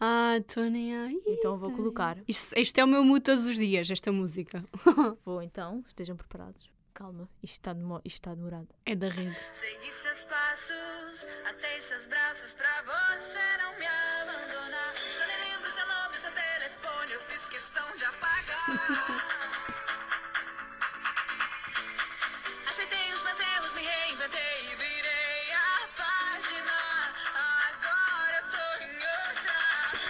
[0.04, 1.22] Ah, tô nem aí.
[1.28, 2.18] Então vou colocar.
[2.26, 4.64] Isso, isto é o meu mood todos os dias, esta música.
[5.24, 6.68] Vou então, estejam preparados.
[6.92, 8.66] Calma, isto está, demo- isto está demorado.
[8.84, 9.36] É da rede.
[9.52, 14.92] Segui seus passos, atei seus braços pra você não me abandonar.
[15.20, 19.41] Eu nem lembro seu nome, seu telefone, eu fiz questão de apagar.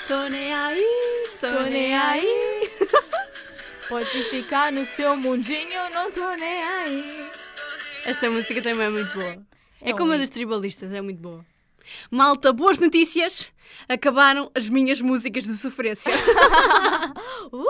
[0.08, 2.70] Tô nem aí, Tô nem aí.
[3.88, 7.30] Pode ficar no seu mundinho, não tô nem aí.
[8.04, 9.46] Esta música também é muito boa.
[9.80, 11.44] É, É como a dos tribalistas, é muito boa.
[12.10, 13.50] Malta, boas notícias!
[13.88, 16.12] Acabaram as minhas músicas de sofrência.
[17.52, 17.64] Uh!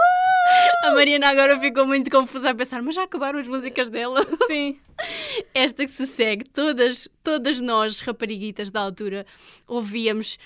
[0.84, 4.24] A Mariana agora ficou muito confusa a pensar, mas já acabaram as músicas dela?
[4.46, 4.78] Sim.
[5.54, 9.26] Esta que se segue, todas, todas nós, rapariguitas da altura,
[9.66, 10.38] ouvíamos,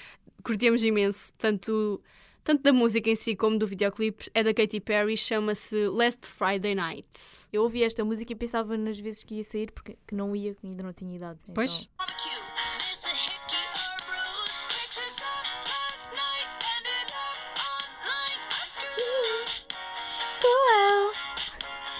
[0.47, 2.01] curtíamos imenso, tanto,
[2.45, 6.73] tanto da música em si como do videoclipe, é da Katy Perry, chama-se Last Friday
[6.73, 7.09] Night.
[7.53, 10.55] Eu ouvi esta música e pensava nas vezes que ia sair porque que não ia,
[10.55, 11.41] que ainda não tinha idade.
[11.53, 11.89] Pois.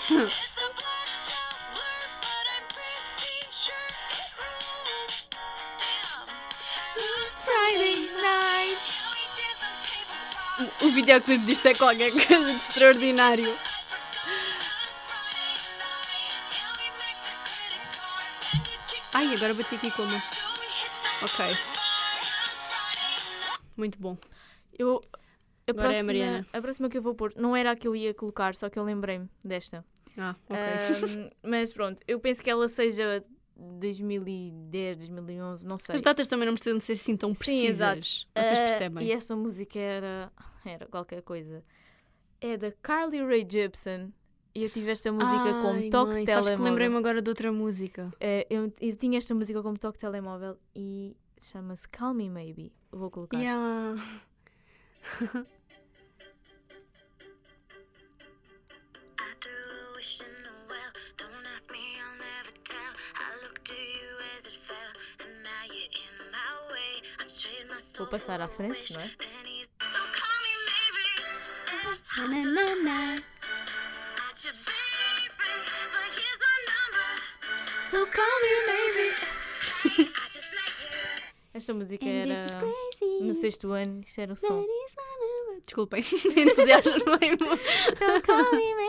[0.09, 0.31] Então,
[10.83, 13.55] O videoclipe disto é qualquer coisa de extraordinário.
[19.13, 20.23] Ai, agora bati aqui com uma.
[21.23, 21.57] Ok,
[23.77, 24.17] muito bom.
[24.79, 25.01] eu.
[25.69, 26.47] A Agora é a próxima, Mariana.
[26.53, 28.79] a próxima que eu vou pôr não era a que eu ia colocar, só que
[28.79, 29.85] eu lembrei-me desta.
[30.17, 30.57] Ah, ok.
[30.57, 33.25] Ahm, mas pronto, eu penso que ela seja
[33.57, 35.95] 2010, 2011, não sei.
[35.95, 37.69] As datas também não precisam de ser assim tão Sim, precisas.
[37.71, 38.01] exato.
[38.01, 39.07] Vocês Ah, percebem?
[39.09, 40.33] E essa música era,
[40.65, 41.65] era qualquer coisa.
[42.41, 44.13] É da Carly Rae Jepsen.
[44.55, 46.65] E eu tive esta música como Ai, toque mãe, sabes que telemóvel.
[46.65, 48.11] lembrei-me agora de outra música.
[48.21, 52.73] Eh, eu, eu tinha esta música como toque telemóvel e chama-se Call Me Maybe.
[52.91, 53.39] Vou colocar.
[53.39, 54.03] Yeah.
[67.99, 69.11] Vou passar à frente, não é?
[72.19, 73.17] Na, baby.
[77.91, 80.13] So call me maybe.
[81.55, 82.49] Esta música era
[83.21, 84.65] no sexto ano, isto era o som.
[85.65, 86.03] Desculpem,
[86.37, 87.39] entusiasmo-me.
[87.97, 88.86] So call me maybe.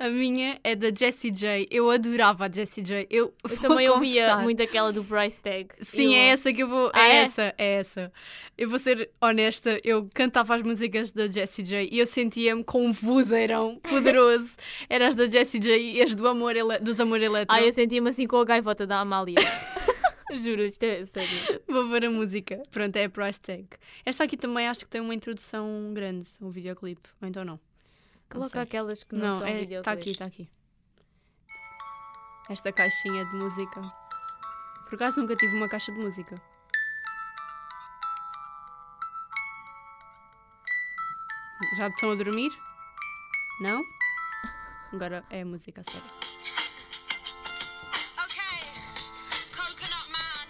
[0.00, 1.66] A minha é da Jessie J.
[1.70, 3.06] Eu adorava a Jessie J.
[3.10, 5.68] Eu, Eu também ouvia muito aquela do Price Tag.
[5.82, 6.90] Sim, Eu- é essa que eu vou.
[6.94, 7.16] Ah, é, é?
[7.16, 8.12] essa, é essa.
[8.56, 12.86] Eu vou ser honesta, eu cantava as músicas da Jessie J e eu sentia-me com
[12.86, 14.52] um vozeirão poderoso.
[14.88, 16.78] Era as da Jessie J e as do amor ele...
[16.78, 17.54] dos Amor Eletro.
[17.54, 19.36] Ah, eu sentia-me assim com a gaivota da Amália.
[20.32, 21.60] Juro, isto é sério.
[21.68, 22.62] Vou ver a música.
[22.70, 23.66] Pronto, é a Price Tag.
[24.06, 27.06] Esta aqui também acho que tem uma introdução grande, o videoclipe.
[27.20, 27.60] Ou então não.
[28.30, 28.62] Coloca sei.
[28.62, 29.78] aquelas que não, Não, são é, videoclipes.
[29.78, 30.48] está aqui, está aqui.
[32.48, 33.80] Esta caixinha de música.
[34.88, 36.34] Por acaso nunca tive uma caixa de música.
[41.76, 42.50] Já estão a dormir?
[43.60, 43.84] Não?
[44.92, 46.06] Agora é a música, a sério.
[48.24, 48.66] Okay,
[49.54, 50.46] Coconut Man,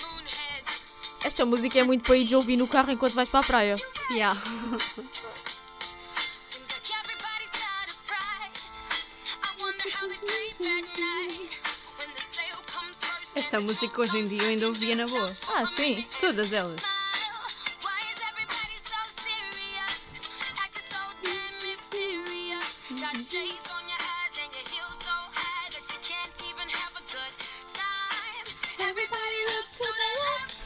[0.00, 0.88] Moonheads.
[1.24, 3.76] Esta música é muito para ir ouvir no carro enquanto vais para a praia.
[4.12, 4.40] Yeah.
[13.42, 15.36] Esta música hoje em dia eu ainda ouvia na boa.
[15.48, 16.06] Ah, sim.
[16.20, 16.80] Todas elas.
[17.82, 19.98] Why is everybody so serious?
[20.62, 22.70] Acting so damn mysterious.
[23.02, 26.94] Got shades on your eyes and your heels so high that you can't even have
[26.94, 27.34] a good
[27.74, 28.46] time.
[28.78, 30.60] Everybody look to the left.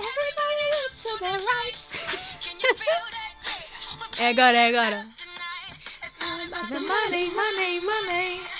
[0.00, 1.76] Everybody look to the right.
[2.40, 3.34] Can you feel that?
[4.16, 4.24] Yeah.
[4.24, 5.06] É agora, é agora.
[6.72, 8.51] Money, money, money.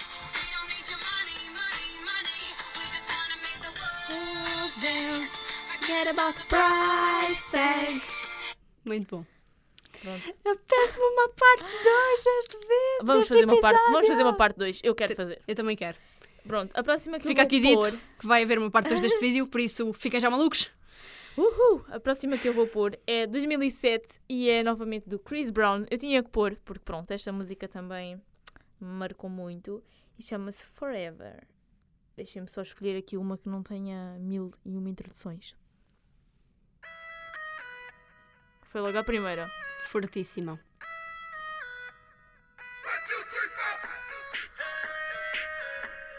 [4.83, 5.33] Dance.
[5.79, 8.03] Forget about the price tag.
[8.85, 9.25] Muito bom.
[10.03, 10.35] Pronto.
[10.45, 13.05] Apetece-me uma parte 2 deste vídeo.
[13.05, 14.81] Vamos fazer uma parte, vamos fazer uma parte 2.
[14.83, 15.41] Eu quero fazer.
[15.47, 15.97] Eu também quero.
[16.45, 17.93] Pronto, a próxima que Fica eu vou aqui dito pôr...
[18.19, 20.69] que vai haver uma parte 2 deste vídeo, por isso fiquem já malucos.
[21.37, 21.85] Uhul!
[21.89, 25.87] A próxima que eu vou pôr é 2007 e é novamente do Chris Brown.
[25.89, 28.17] Eu tinha que pôr, porque pronto, esta música também
[28.81, 29.81] me marcou muito
[30.19, 31.47] e chama-se Forever.
[32.17, 35.57] Deixem-me só escolher aqui uma que não tenha mil e uma introduções.
[38.65, 39.51] Foi logo a primeira.
[39.87, 40.59] Fortíssima.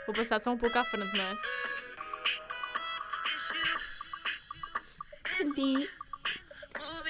[0.06, 1.54] Vou passar só um pouco à frente, não é?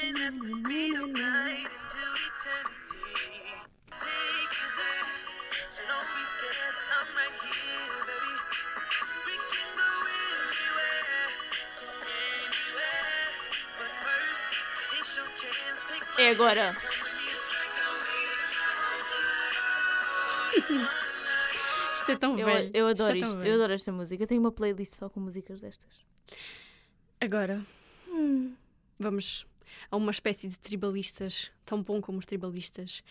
[0.04, 0.34] Moving
[16.18, 16.76] É agora.
[21.96, 22.72] Isto é tão Eu, velho.
[22.74, 23.46] eu adoro é tão isto.
[23.46, 24.24] Eu adoro esta música.
[24.24, 25.90] Eu tenho uma playlist só com músicas destas.
[27.20, 27.66] Agora,
[29.00, 29.46] vamos
[29.90, 33.02] a uma espécie de tribalistas, tão bom como os tribalistas.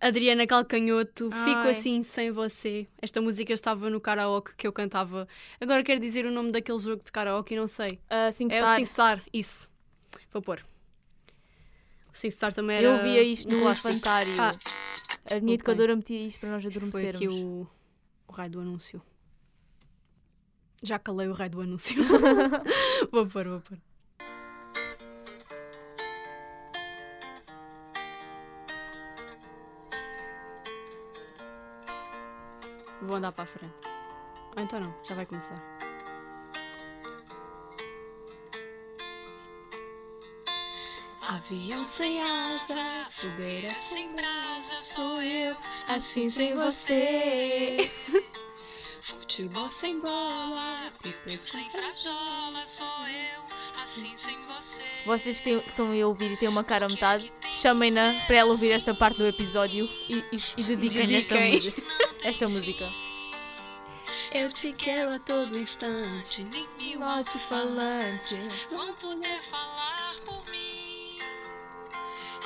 [0.00, 1.70] Adriana Calcanhoto, Fico Ai.
[1.72, 2.88] Assim Sem Você.
[3.00, 5.28] Esta música estava no karaoke que eu cantava.
[5.60, 8.00] Agora quero dizer o nome daquele jogo de karaoke e não sei.
[8.10, 8.76] Uh, Sing É o Star.
[8.76, 9.68] SingStar, isso.
[10.32, 10.64] Vou pôr.
[12.18, 14.34] O SingStar também era Eu via isto no infantário.
[14.40, 14.52] Ah,
[15.36, 17.36] a minha educadora metia isto para nós Isto foi adormecermos.
[17.36, 17.68] aqui o,
[18.26, 19.00] o raio do anúncio.
[20.82, 21.94] Já calei o raio do anúncio.
[23.12, 23.78] vou pôr, vou pôr.
[33.02, 33.74] Vou andar para a frente.
[34.56, 35.87] Ou então não, já vai começar.
[41.28, 45.54] Avião sem asa, fogueira sem brasa, sou eu,
[45.86, 47.90] assim sem você.
[49.02, 53.42] Futebol sem bola, pipa sem frajola, sou eu,
[53.82, 54.82] assim sem você.
[55.04, 58.50] Vocês têm- que estão a ouvir e têm uma cara a metade, chamem-na para ela
[58.50, 61.82] ouvir esta parte do episódio e, e, e dediquem-lhe esta, música-
[62.24, 62.88] esta música.
[64.32, 70.47] Eu te quero a todo instante, nem mil alto-falantes vão poder falar por.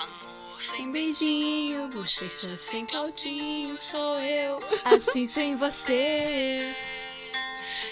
[0.03, 4.59] Amor sem beijinho, bochecha sem caldinho, sou eu.
[4.84, 6.74] Assim sem você.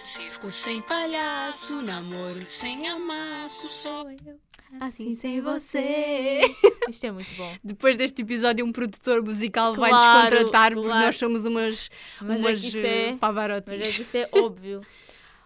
[0.05, 4.39] Circo sem palhaço, namoro sem amasso, sou eu.
[4.81, 6.41] Assim sem você.
[6.89, 7.53] Isto é muito bom.
[7.63, 11.07] Depois deste episódio, um produtor musical vai Claro, nos contratar porque claro.
[11.07, 11.91] nós somos umas,
[12.21, 13.67] Mas é umas é- pavarotis.
[13.79, 14.81] Mas é que isso é óbvio.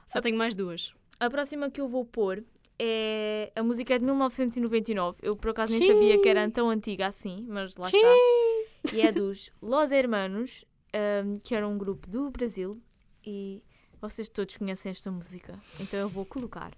[0.07, 0.93] Só tenho mais duas.
[1.19, 2.45] A próxima que eu vou pôr
[2.85, 3.53] é.
[3.57, 5.19] A música é de 1999.
[5.23, 8.95] Eu por acaso nem sabia que era tão antiga assim, mas lá está.
[8.95, 12.81] E é dos Los Hermanos, ahm, que era um grupo do Brasil.
[13.25, 13.63] E
[14.01, 15.59] vocês todos conhecem esta música.
[15.81, 16.73] Então eu vou colocar.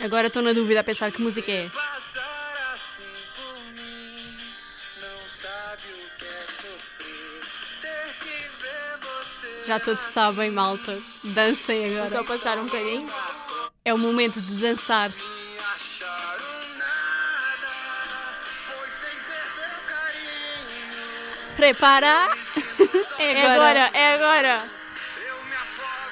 [0.00, 1.70] Agora estou na dúvida a pensar que música é.
[9.66, 10.98] Já todos sabem, malta.
[11.22, 12.18] Dancem Vou agora.
[12.18, 13.08] só passar um bocadinho.
[13.84, 15.10] É o momento de dançar.
[21.56, 22.28] Prepara!
[23.18, 24.62] É É agora, é agora.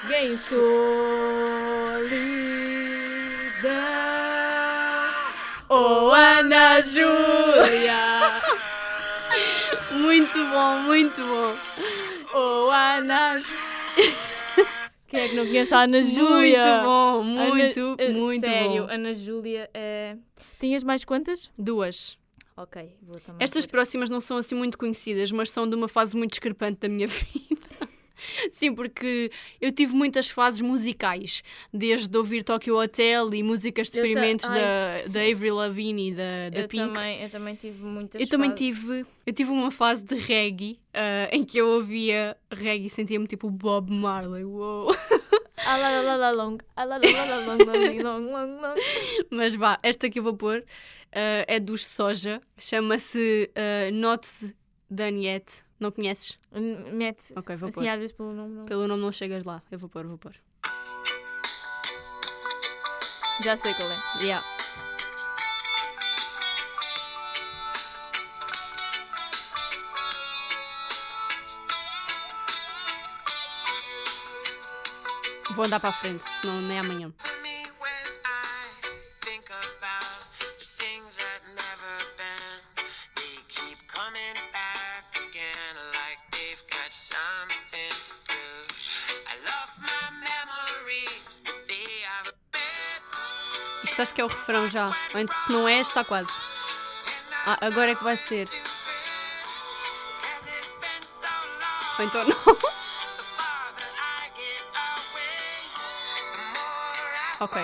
[0.03, 0.61] Bem solidão.
[5.69, 8.31] Oh, Ana Júlia.
[9.91, 11.55] Muito bom, muito bom.
[12.33, 13.39] Oh, Ana.
[15.07, 16.63] Quem é que não conhece a Ana Júlia?
[16.63, 18.93] Muito bom, Ana- muito, eh, muito Sério, bom.
[18.93, 20.15] Ana Júlia é.
[20.59, 21.51] Tinhas mais quantas?
[21.57, 22.17] Duas.
[22.55, 23.43] Ok, vou também.
[23.43, 23.71] Estas pôr.
[23.71, 27.07] próximas não são assim muito conhecidas, mas são de uma fase muito discrepante da minha
[27.07, 27.61] vida.
[28.51, 31.43] Sim, porque eu tive muitas fases musicais,
[31.73, 36.49] desde ouvir Tokyo Hotel e músicas Eu ta- experimentos da, da Avril Lavigne e da,
[36.51, 36.87] da eu Pink.
[36.87, 38.65] também, eu também tive muitas Eu também fases.
[38.65, 43.27] tive, eu tive uma fase de reggae ah, em que eu ouvia reggae e sentia-me
[43.27, 44.43] tipo Bob Marley.
[44.43, 44.95] Uou.
[49.29, 50.63] Mas vá, esta que eu vou pôr
[51.13, 54.27] ah, é dos Soja, chama-se ah, Not
[54.89, 55.45] Done Yet.
[55.81, 56.37] Não conheces?
[56.53, 57.33] N- Mete.
[57.35, 57.87] Ok, vou assim, pôr.
[57.89, 58.53] às vezes pelo nome.
[58.55, 59.61] não- Pelo nome não chegas lá.
[59.71, 60.33] Eu vou pôr, vou pôr.
[63.43, 63.97] Já sei qual é.
[64.23, 64.45] Yeah.
[75.55, 77.11] Vou andar para a frente, senão nem amanhã.
[94.01, 94.87] Acho que é o refrão já.
[95.13, 96.31] Ou então, se não é, está quase.
[97.45, 98.49] Ah, agora é que vai ser.
[101.99, 102.37] Ou então não.
[107.39, 107.59] Ok,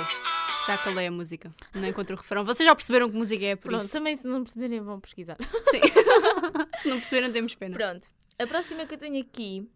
[0.65, 1.53] já calei a música.
[1.75, 2.43] Não encontro o refrão.
[2.43, 3.93] Vocês já perceberam que música é, por Pronto, isso.
[3.93, 5.37] também se não perceberem vão pesquisar.
[5.69, 5.81] Sim.
[6.81, 7.77] se não perceberam, temos pena.
[7.77, 8.09] Pronto.
[8.39, 9.69] A próxima que eu tenho aqui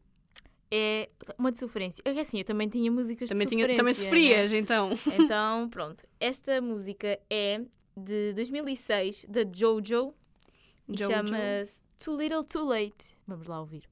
[0.71, 2.01] é uma de sofrência.
[2.05, 3.77] É que assim, eu também tinha músicas Também, de tinha, sofrência.
[3.83, 4.89] também sofrias, então.
[4.89, 4.95] né?
[5.19, 6.03] Então, pronto.
[6.19, 7.61] Esta música é
[7.95, 10.13] de 2006, da Jojo.
[10.87, 11.11] E Jojo.
[11.11, 13.17] chama-se Too Little Too Late.
[13.27, 13.83] Vamos lá ouvir.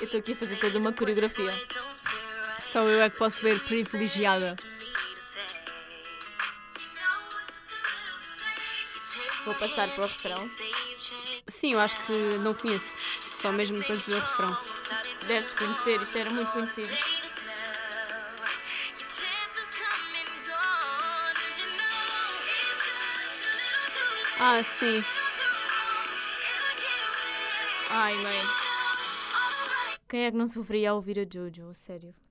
[0.00, 1.50] Eu estou aqui a fazer toda uma coreografia.
[2.74, 4.56] Só eu é que posso ver privilegiada.
[9.44, 10.40] Vou passar para o refrão.
[11.52, 12.98] Sim, eu acho que não conheço.
[13.28, 14.58] Só mesmo depois de ver o refrão.
[15.24, 16.92] Deves conhecer, isto era muito conhecido.
[24.40, 25.04] Ah, sim.
[27.90, 28.40] Ai, mãe.
[30.08, 31.70] Quem é que não sofria a ouvir a Jojo?
[31.70, 32.23] A sério.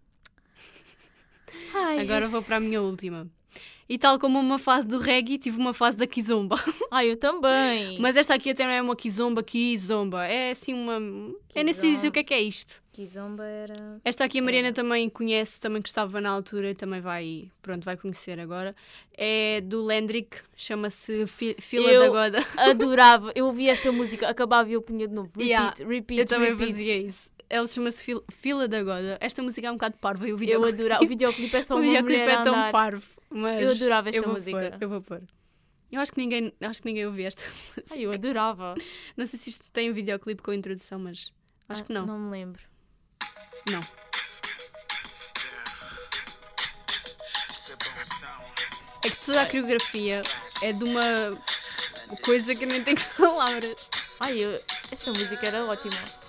[1.84, 3.28] Ai, Agora vou para a minha última.
[3.90, 6.56] E tal como uma fase do reggae, tive uma fase da kizomba.
[6.90, 8.00] Ai, eu também.
[8.00, 10.26] Mas esta aqui até não é uma kizomba, kizomba.
[10.26, 10.94] É assim uma...
[11.54, 12.82] Eu nem sei dizer o que é que é isto.
[12.94, 14.00] Kizomba era...
[14.06, 17.98] Esta aqui a Mariana também conhece, também gostava na altura e também vai, pronto, vai
[17.98, 18.74] conhecer agora.
[19.18, 22.46] É do Lendrick, chama-se Fi- Fila Eu- da Goda.
[22.58, 23.32] Adorava.
[23.36, 25.28] Eu ouvia esta música, acabava e eu punha de novo.
[25.36, 26.72] Repeat, Yeah, repeat, Eu também repeat.
[26.74, 27.30] fazia isso.
[27.54, 29.16] Ela chama-se Fil- Fila da Goda.
[29.22, 31.04] Esta música é um bocado parva e o Eu videoclipe, adorava.
[31.04, 33.06] O videoclipe é só o uma videoclipe é tão parvo.
[33.30, 34.72] Mas Eu adorava esta eu música.
[34.72, 35.22] pôr, eu vou pôr.
[35.92, 37.44] Eu acho que ninguém, acho que ninguém ouviu esta.
[37.92, 38.74] Ai, eu adorava.
[39.16, 41.32] Não sei se isto tem um videoclipe com a introdução, mas
[41.70, 42.08] acho Ah, que não.
[42.08, 42.64] Não me lembro.
[43.70, 43.82] Não.
[49.04, 50.24] É que toda a coreografia
[50.62, 51.38] é de uma
[52.24, 53.90] coisa que nem tem palavras.
[54.20, 54.60] Ai, eu...
[54.92, 56.23] esta música era ótima.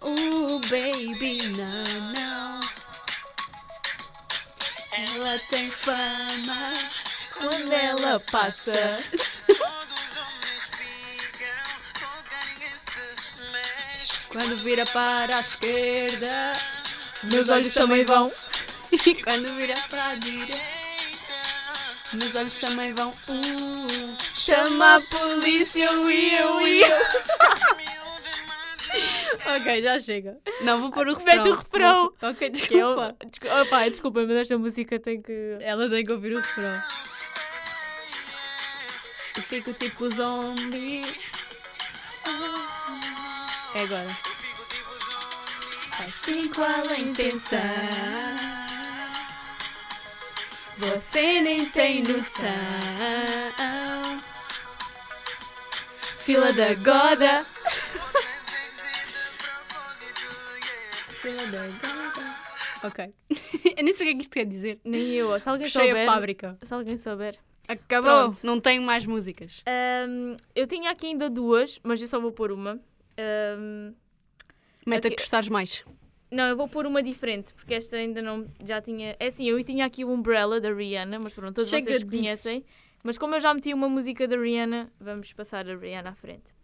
[0.00, 2.60] Oh, baby, não, não.
[4.92, 6.72] Ela tem fama
[7.32, 9.02] Quando ela passa.
[14.28, 16.56] Quando vira para a esquerda.
[17.22, 18.32] Meus olhos também vão.
[18.92, 20.56] E quando vira para a direita.
[22.12, 23.10] Meus olhos também vão.
[23.28, 26.86] Uh, chama a polícia, Will, Will.
[29.56, 30.38] Ok, já chega.
[30.62, 31.36] Não, vou pôr o refrão.
[31.44, 32.12] Mete o refrão.
[32.20, 32.50] Vou- Ok, eu...
[32.52, 33.16] desculpa.
[33.26, 35.58] Desculpa, opa, desculpa, mas esta música tem que...
[35.60, 36.82] Ela tem que ouvir o refrão.
[39.36, 41.04] Eu fico tipo zombie.
[43.74, 44.16] É agora.
[46.00, 47.58] Assim qual a intenção?
[50.78, 52.46] Você nem tem noção.
[56.18, 57.46] Fila da goda.
[62.82, 63.12] Ok.
[63.76, 64.80] Eu nem sei o que é que isto quer dizer.
[64.84, 65.38] Nem eu.
[65.40, 66.08] Se alguém Fechei souber.
[66.08, 66.58] a fábrica.
[66.62, 67.38] Se alguém souber.
[67.68, 68.10] Acabou.
[68.30, 68.38] Pronto.
[68.46, 69.62] Não tenho mais músicas.
[69.66, 72.78] Ahm, eu tinha aqui ainda duas, mas eu só vou pôr uma.
[73.18, 73.92] Ahm,
[74.86, 75.16] Meta Ok.
[75.16, 75.84] que gostares mais.
[76.30, 79.16] não, eu vou pôr uma diferente, porque esta ainda não já tinha.
[79.18, 82.10] É assim, eu tinha aqui o Umbrella da Rihanna, mas pronto, todos Chega vocês disso.
[82.10, 82.64] conhecem.
[83.02, 86.54] Mas como eu já meti uma música da Rihanna, vamos passar a Rihanna à frente.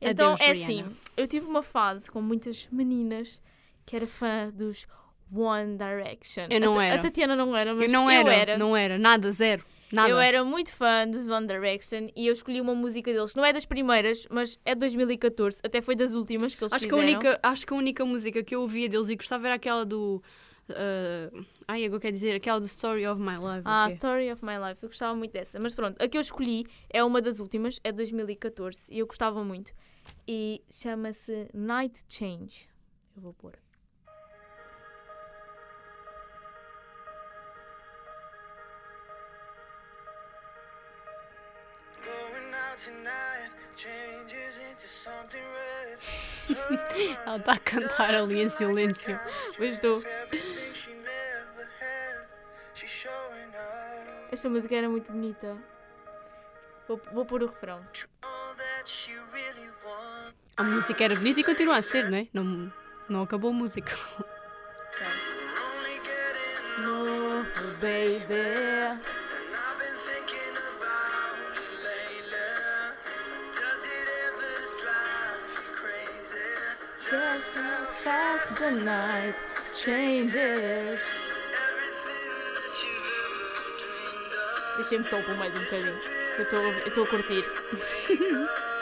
[0.00, 0.82] Então Adeus, é Rihanna.
[0.88, 3.40] assim, eu tive uma fase com muitas meninas
[3.92, 4.86] que era fã dos
[5.30, 6.46] One Direction.
[6.48, 6.98] Eu não a, era.
[6.98, 8.56] A Tatiana não era, mas eu não era, eu era.
[8.58, 9.62] não era, nada, zero.
[9.92, 10.08] Nada.
[10.08, 13.34] Eu era muito fã dos One Direction e eu escolhi uma música deles.
[13.34, 15.60] Não é das primeiras, mas é de 2014.
[15.62, 17.18] Até foi das últimas que eles acho, que a fizeram.
[17.18, 20.22] única, acho que a única música que eu ouvia deles e gostava era aquela do.
[20.70, 23.62] Uh, ai, agora quer dizer, aquela do Story of My Life.
[23.66, 23.94] Ah, o quê?
[23.96, 24.82] Story of My Life.
[24.82, 25.60] Eu gostava muito dessa.
[25.60, 29.06] Mas pronto, a que eu escolhi é uma das últimas, é de 2014 e eu
[29.06, 29.70] gostava muito.
[30.26, 32.70] E chama-se Night Change.
[33.14, 33.52] Eu vou pôr.
[47.26, 49.18] Ela está a cantar ali em silêncio.
[49.56, 49.92] Pois estou.
[49.92, 52.26] Everything she never had,
[52.74, 54.32] she's showing up.
[54.32, 55.56] Esta música era muito bonita.
[56.88, 57.80] Vou, vou pôr o refrão.
[58.22, 60.34] All that she really wants.
[60.56, 62.26] A música era bonita e continua a ser, não é?
[62.32, 62.72] Não,
[63.08, 63.92] não acabou a música.
[65.58, 66.84] Only getting
[67.80, 68.71] baby.
[78.02, 79.34] Fast the night
[79.74, 81.00] changes.
[84.76, 86.00] Deixem-me só pôr mais um bocadinho.
[86.38, 86.44] Eu
[86.88, 87.44] estou a curtir.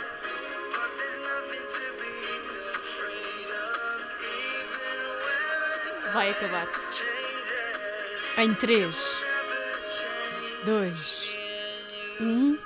[6.15, 6.67] Vai acabar.
[8.39, 9.17] Em 3,
[10.65, 11.35] 2,
[12.21, 12.59] 1.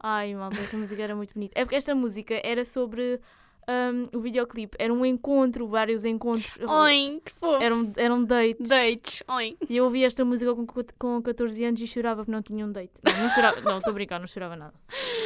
[0.00, 1.52] Ai, malta, esta música era muito bonita.
[1.54, 3.20] É porque esta música era sobre
[3.68, 4.76] hum, o videoclipe.
[4.78, 6.58] Era um encontro, vários encontros.
[6.60, 7.62] Oi, que fofo.
[7.62, 8.68] Eram, eram dates.
[8.68, 9.22] Dates.
[9.28, 9.56] Oi.
[9.68, 10.66] E eu ouvi esta música com,
[10.98, 12.92] com 14 anos e chorava porque não tinha um date.
[13.02, 13.60] Não, não chorava.
[13.60, 14.74] Não, estou a brincar, não chorava nada.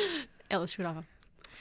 [0.49, 1.05] Ela chorava.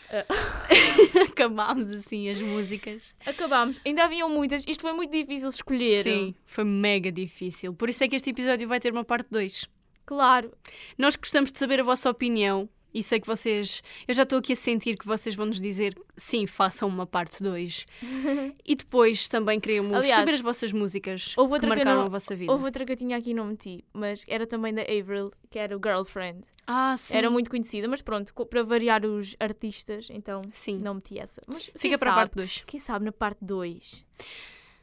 [0.10, 0.26] Ah.
[1.30, 3.14] Acabámos assim as músicas.
[3.26, 3.80] Acabámos.
[3.86, 4.64] Ainda haviam muitas.
[4.68, 6.04] Isto foi muito difícil escolher.
[6.04, 7.74] Sim, foi mega difícil.
[7.74, 9.68] Por isso é que este episódio vai ter uma parte 2.
[10.06, 10.54] Claro.
[10.98, 12.70] Nós gostamos de saber a vossa opinião
[13.00, 13.82] e sei que vocês.
[14.08, 17.42] Eu já estou aqui a sentir que vocês vão nos dizer sim, façam uma parte
[17.44, 17.86] 2.
[18.66, 22.06] e depois também queremos Aliás, saber as vossas músicas houve que outra que marcaram não-
[22.08, 22.52] a vossa vida.
[22.52, 25.60] Houve outra que eu tinha aqui e não meti, mas era também da Avril, que
[25.60, 26.42] era o Girlfriend.
[26.66, 27.16] Ah, sim.
[27.16, 30.80] Era muito conhecida, mas pronto, para variar os artistas, então Sim.
[30.80, 31.42] não meti essa.
[31.48, 32.22] Mas Fica para a sabe?
[32.30, 32.64] parte 2.
[32.68, 34.06] Quem sabe na parte 2?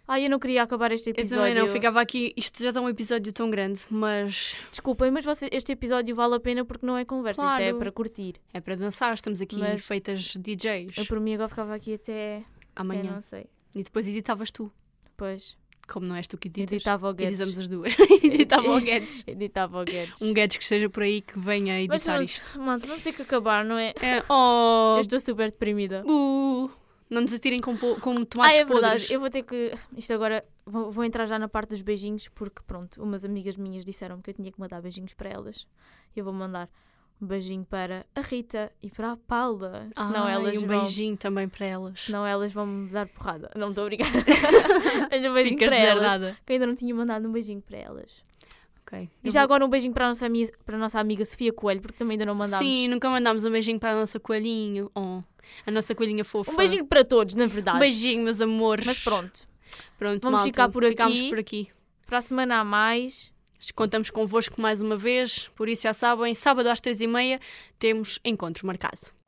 [0.07, 1.45] Ai, eu não queria acabar este Eu episódio.
[1.55, 2.33] também não, ficava aqui.
[2.37, 6.41] Isto já está um episódio tão grande, mas Desculpem, mas vocês- este episódio vale a
[6.41, 7.79] pena porque não é conversa, isto é Claro.
[7.79, 8.35] para curtir.
[8.53, 9.15] é para dançar.
[9.15, 12.45] Estamos aqui Mas- feitas DJs Eu por mim agora ficava aqui até, até
[12.77, 13.13] amanhã.
[13.15, 13.47] não sei.
[13.75, 14.71] E depois editavas tu.
[15.05, 15.57] Depois
[15.89, 17.35] Como não és tu que editas, editava o Guedes.
[17.41, 17.95] editamos as duas.
[18.23, 19.25] editava o Guedes.
[19.29, 20.21] Editava o Guedes.
[20.23, 22.59] Um Guedes que esteja por aí que venha Mas editar pronto, isto.
[22.61, 23.95] malta, vamos ter que acabar, não é?
[24.03, 26.03] É, oh, Eu estou super deprimida.
[26.03, 26.71] bu,
[27.15, 28.83] não nos atirem com, com tomates Ah, é verdade.
[28.93, 29.11] podres.
[29.11, 29.73] Eu vou ter que.
[29.97, 30.45] Isto agora.
[30.67, 34.31] Vou, vou entrar já na parte dos beijinhos, porque pronto, umas amigas minhas disseram que
[34.31, 35.67] eu tinha que mandar beijinhos para elas.
[36.17, 36.69] Eu vou mandar
[37.21, 39.89] um beijinho para a Rita e para a Paula.
[39.97, 40.81] Senão Ai, elas um vão.
[40.81, 42.01] beijinho também para elas.
[42.05, 43.51] Senão elas vão me dar porrada.
[43.55, 44.07] Não estou a brincar.
[45.11, 46.03] Mas um beijinho Ficas para elas.
[46.03, 46.37] deserdada.
[46.47, 48.11] Que ainda não tinha mandado um beijinho para elas.
[48.87, 49.09] Ok.
[49.23, 50.27] E já vou- agora um beijinho para a nossa,
[50.65, 52.67] para a nossa amiga Sofia Coelho, porque também ainda não mandámos.
[52.67, 54.91] Sim, nunca mandámos um beijinho para a nossa coelhinho.
[54.95, 55.21] Oh,
[55.67, 56.51] a nossa coelhinha fofa.
[56.53, 57.77] Um beijinho para todos, na verdade.
[57.77, 58.87] Um beijinho, meus amores.
[58.87, 59.47] Mas pronto.
[59.99, 61.29] Pronto, Vamos malta, ficar por aqui.
[61.29, 61.69] por aqui.
[62.07, 63.33] Para a semana a mais.
[63.75, 67.41] Contamos convosco mais uma vez, por isso já sabem, sábado às três e meia
[67.79, 69.24] temos encontro marcado.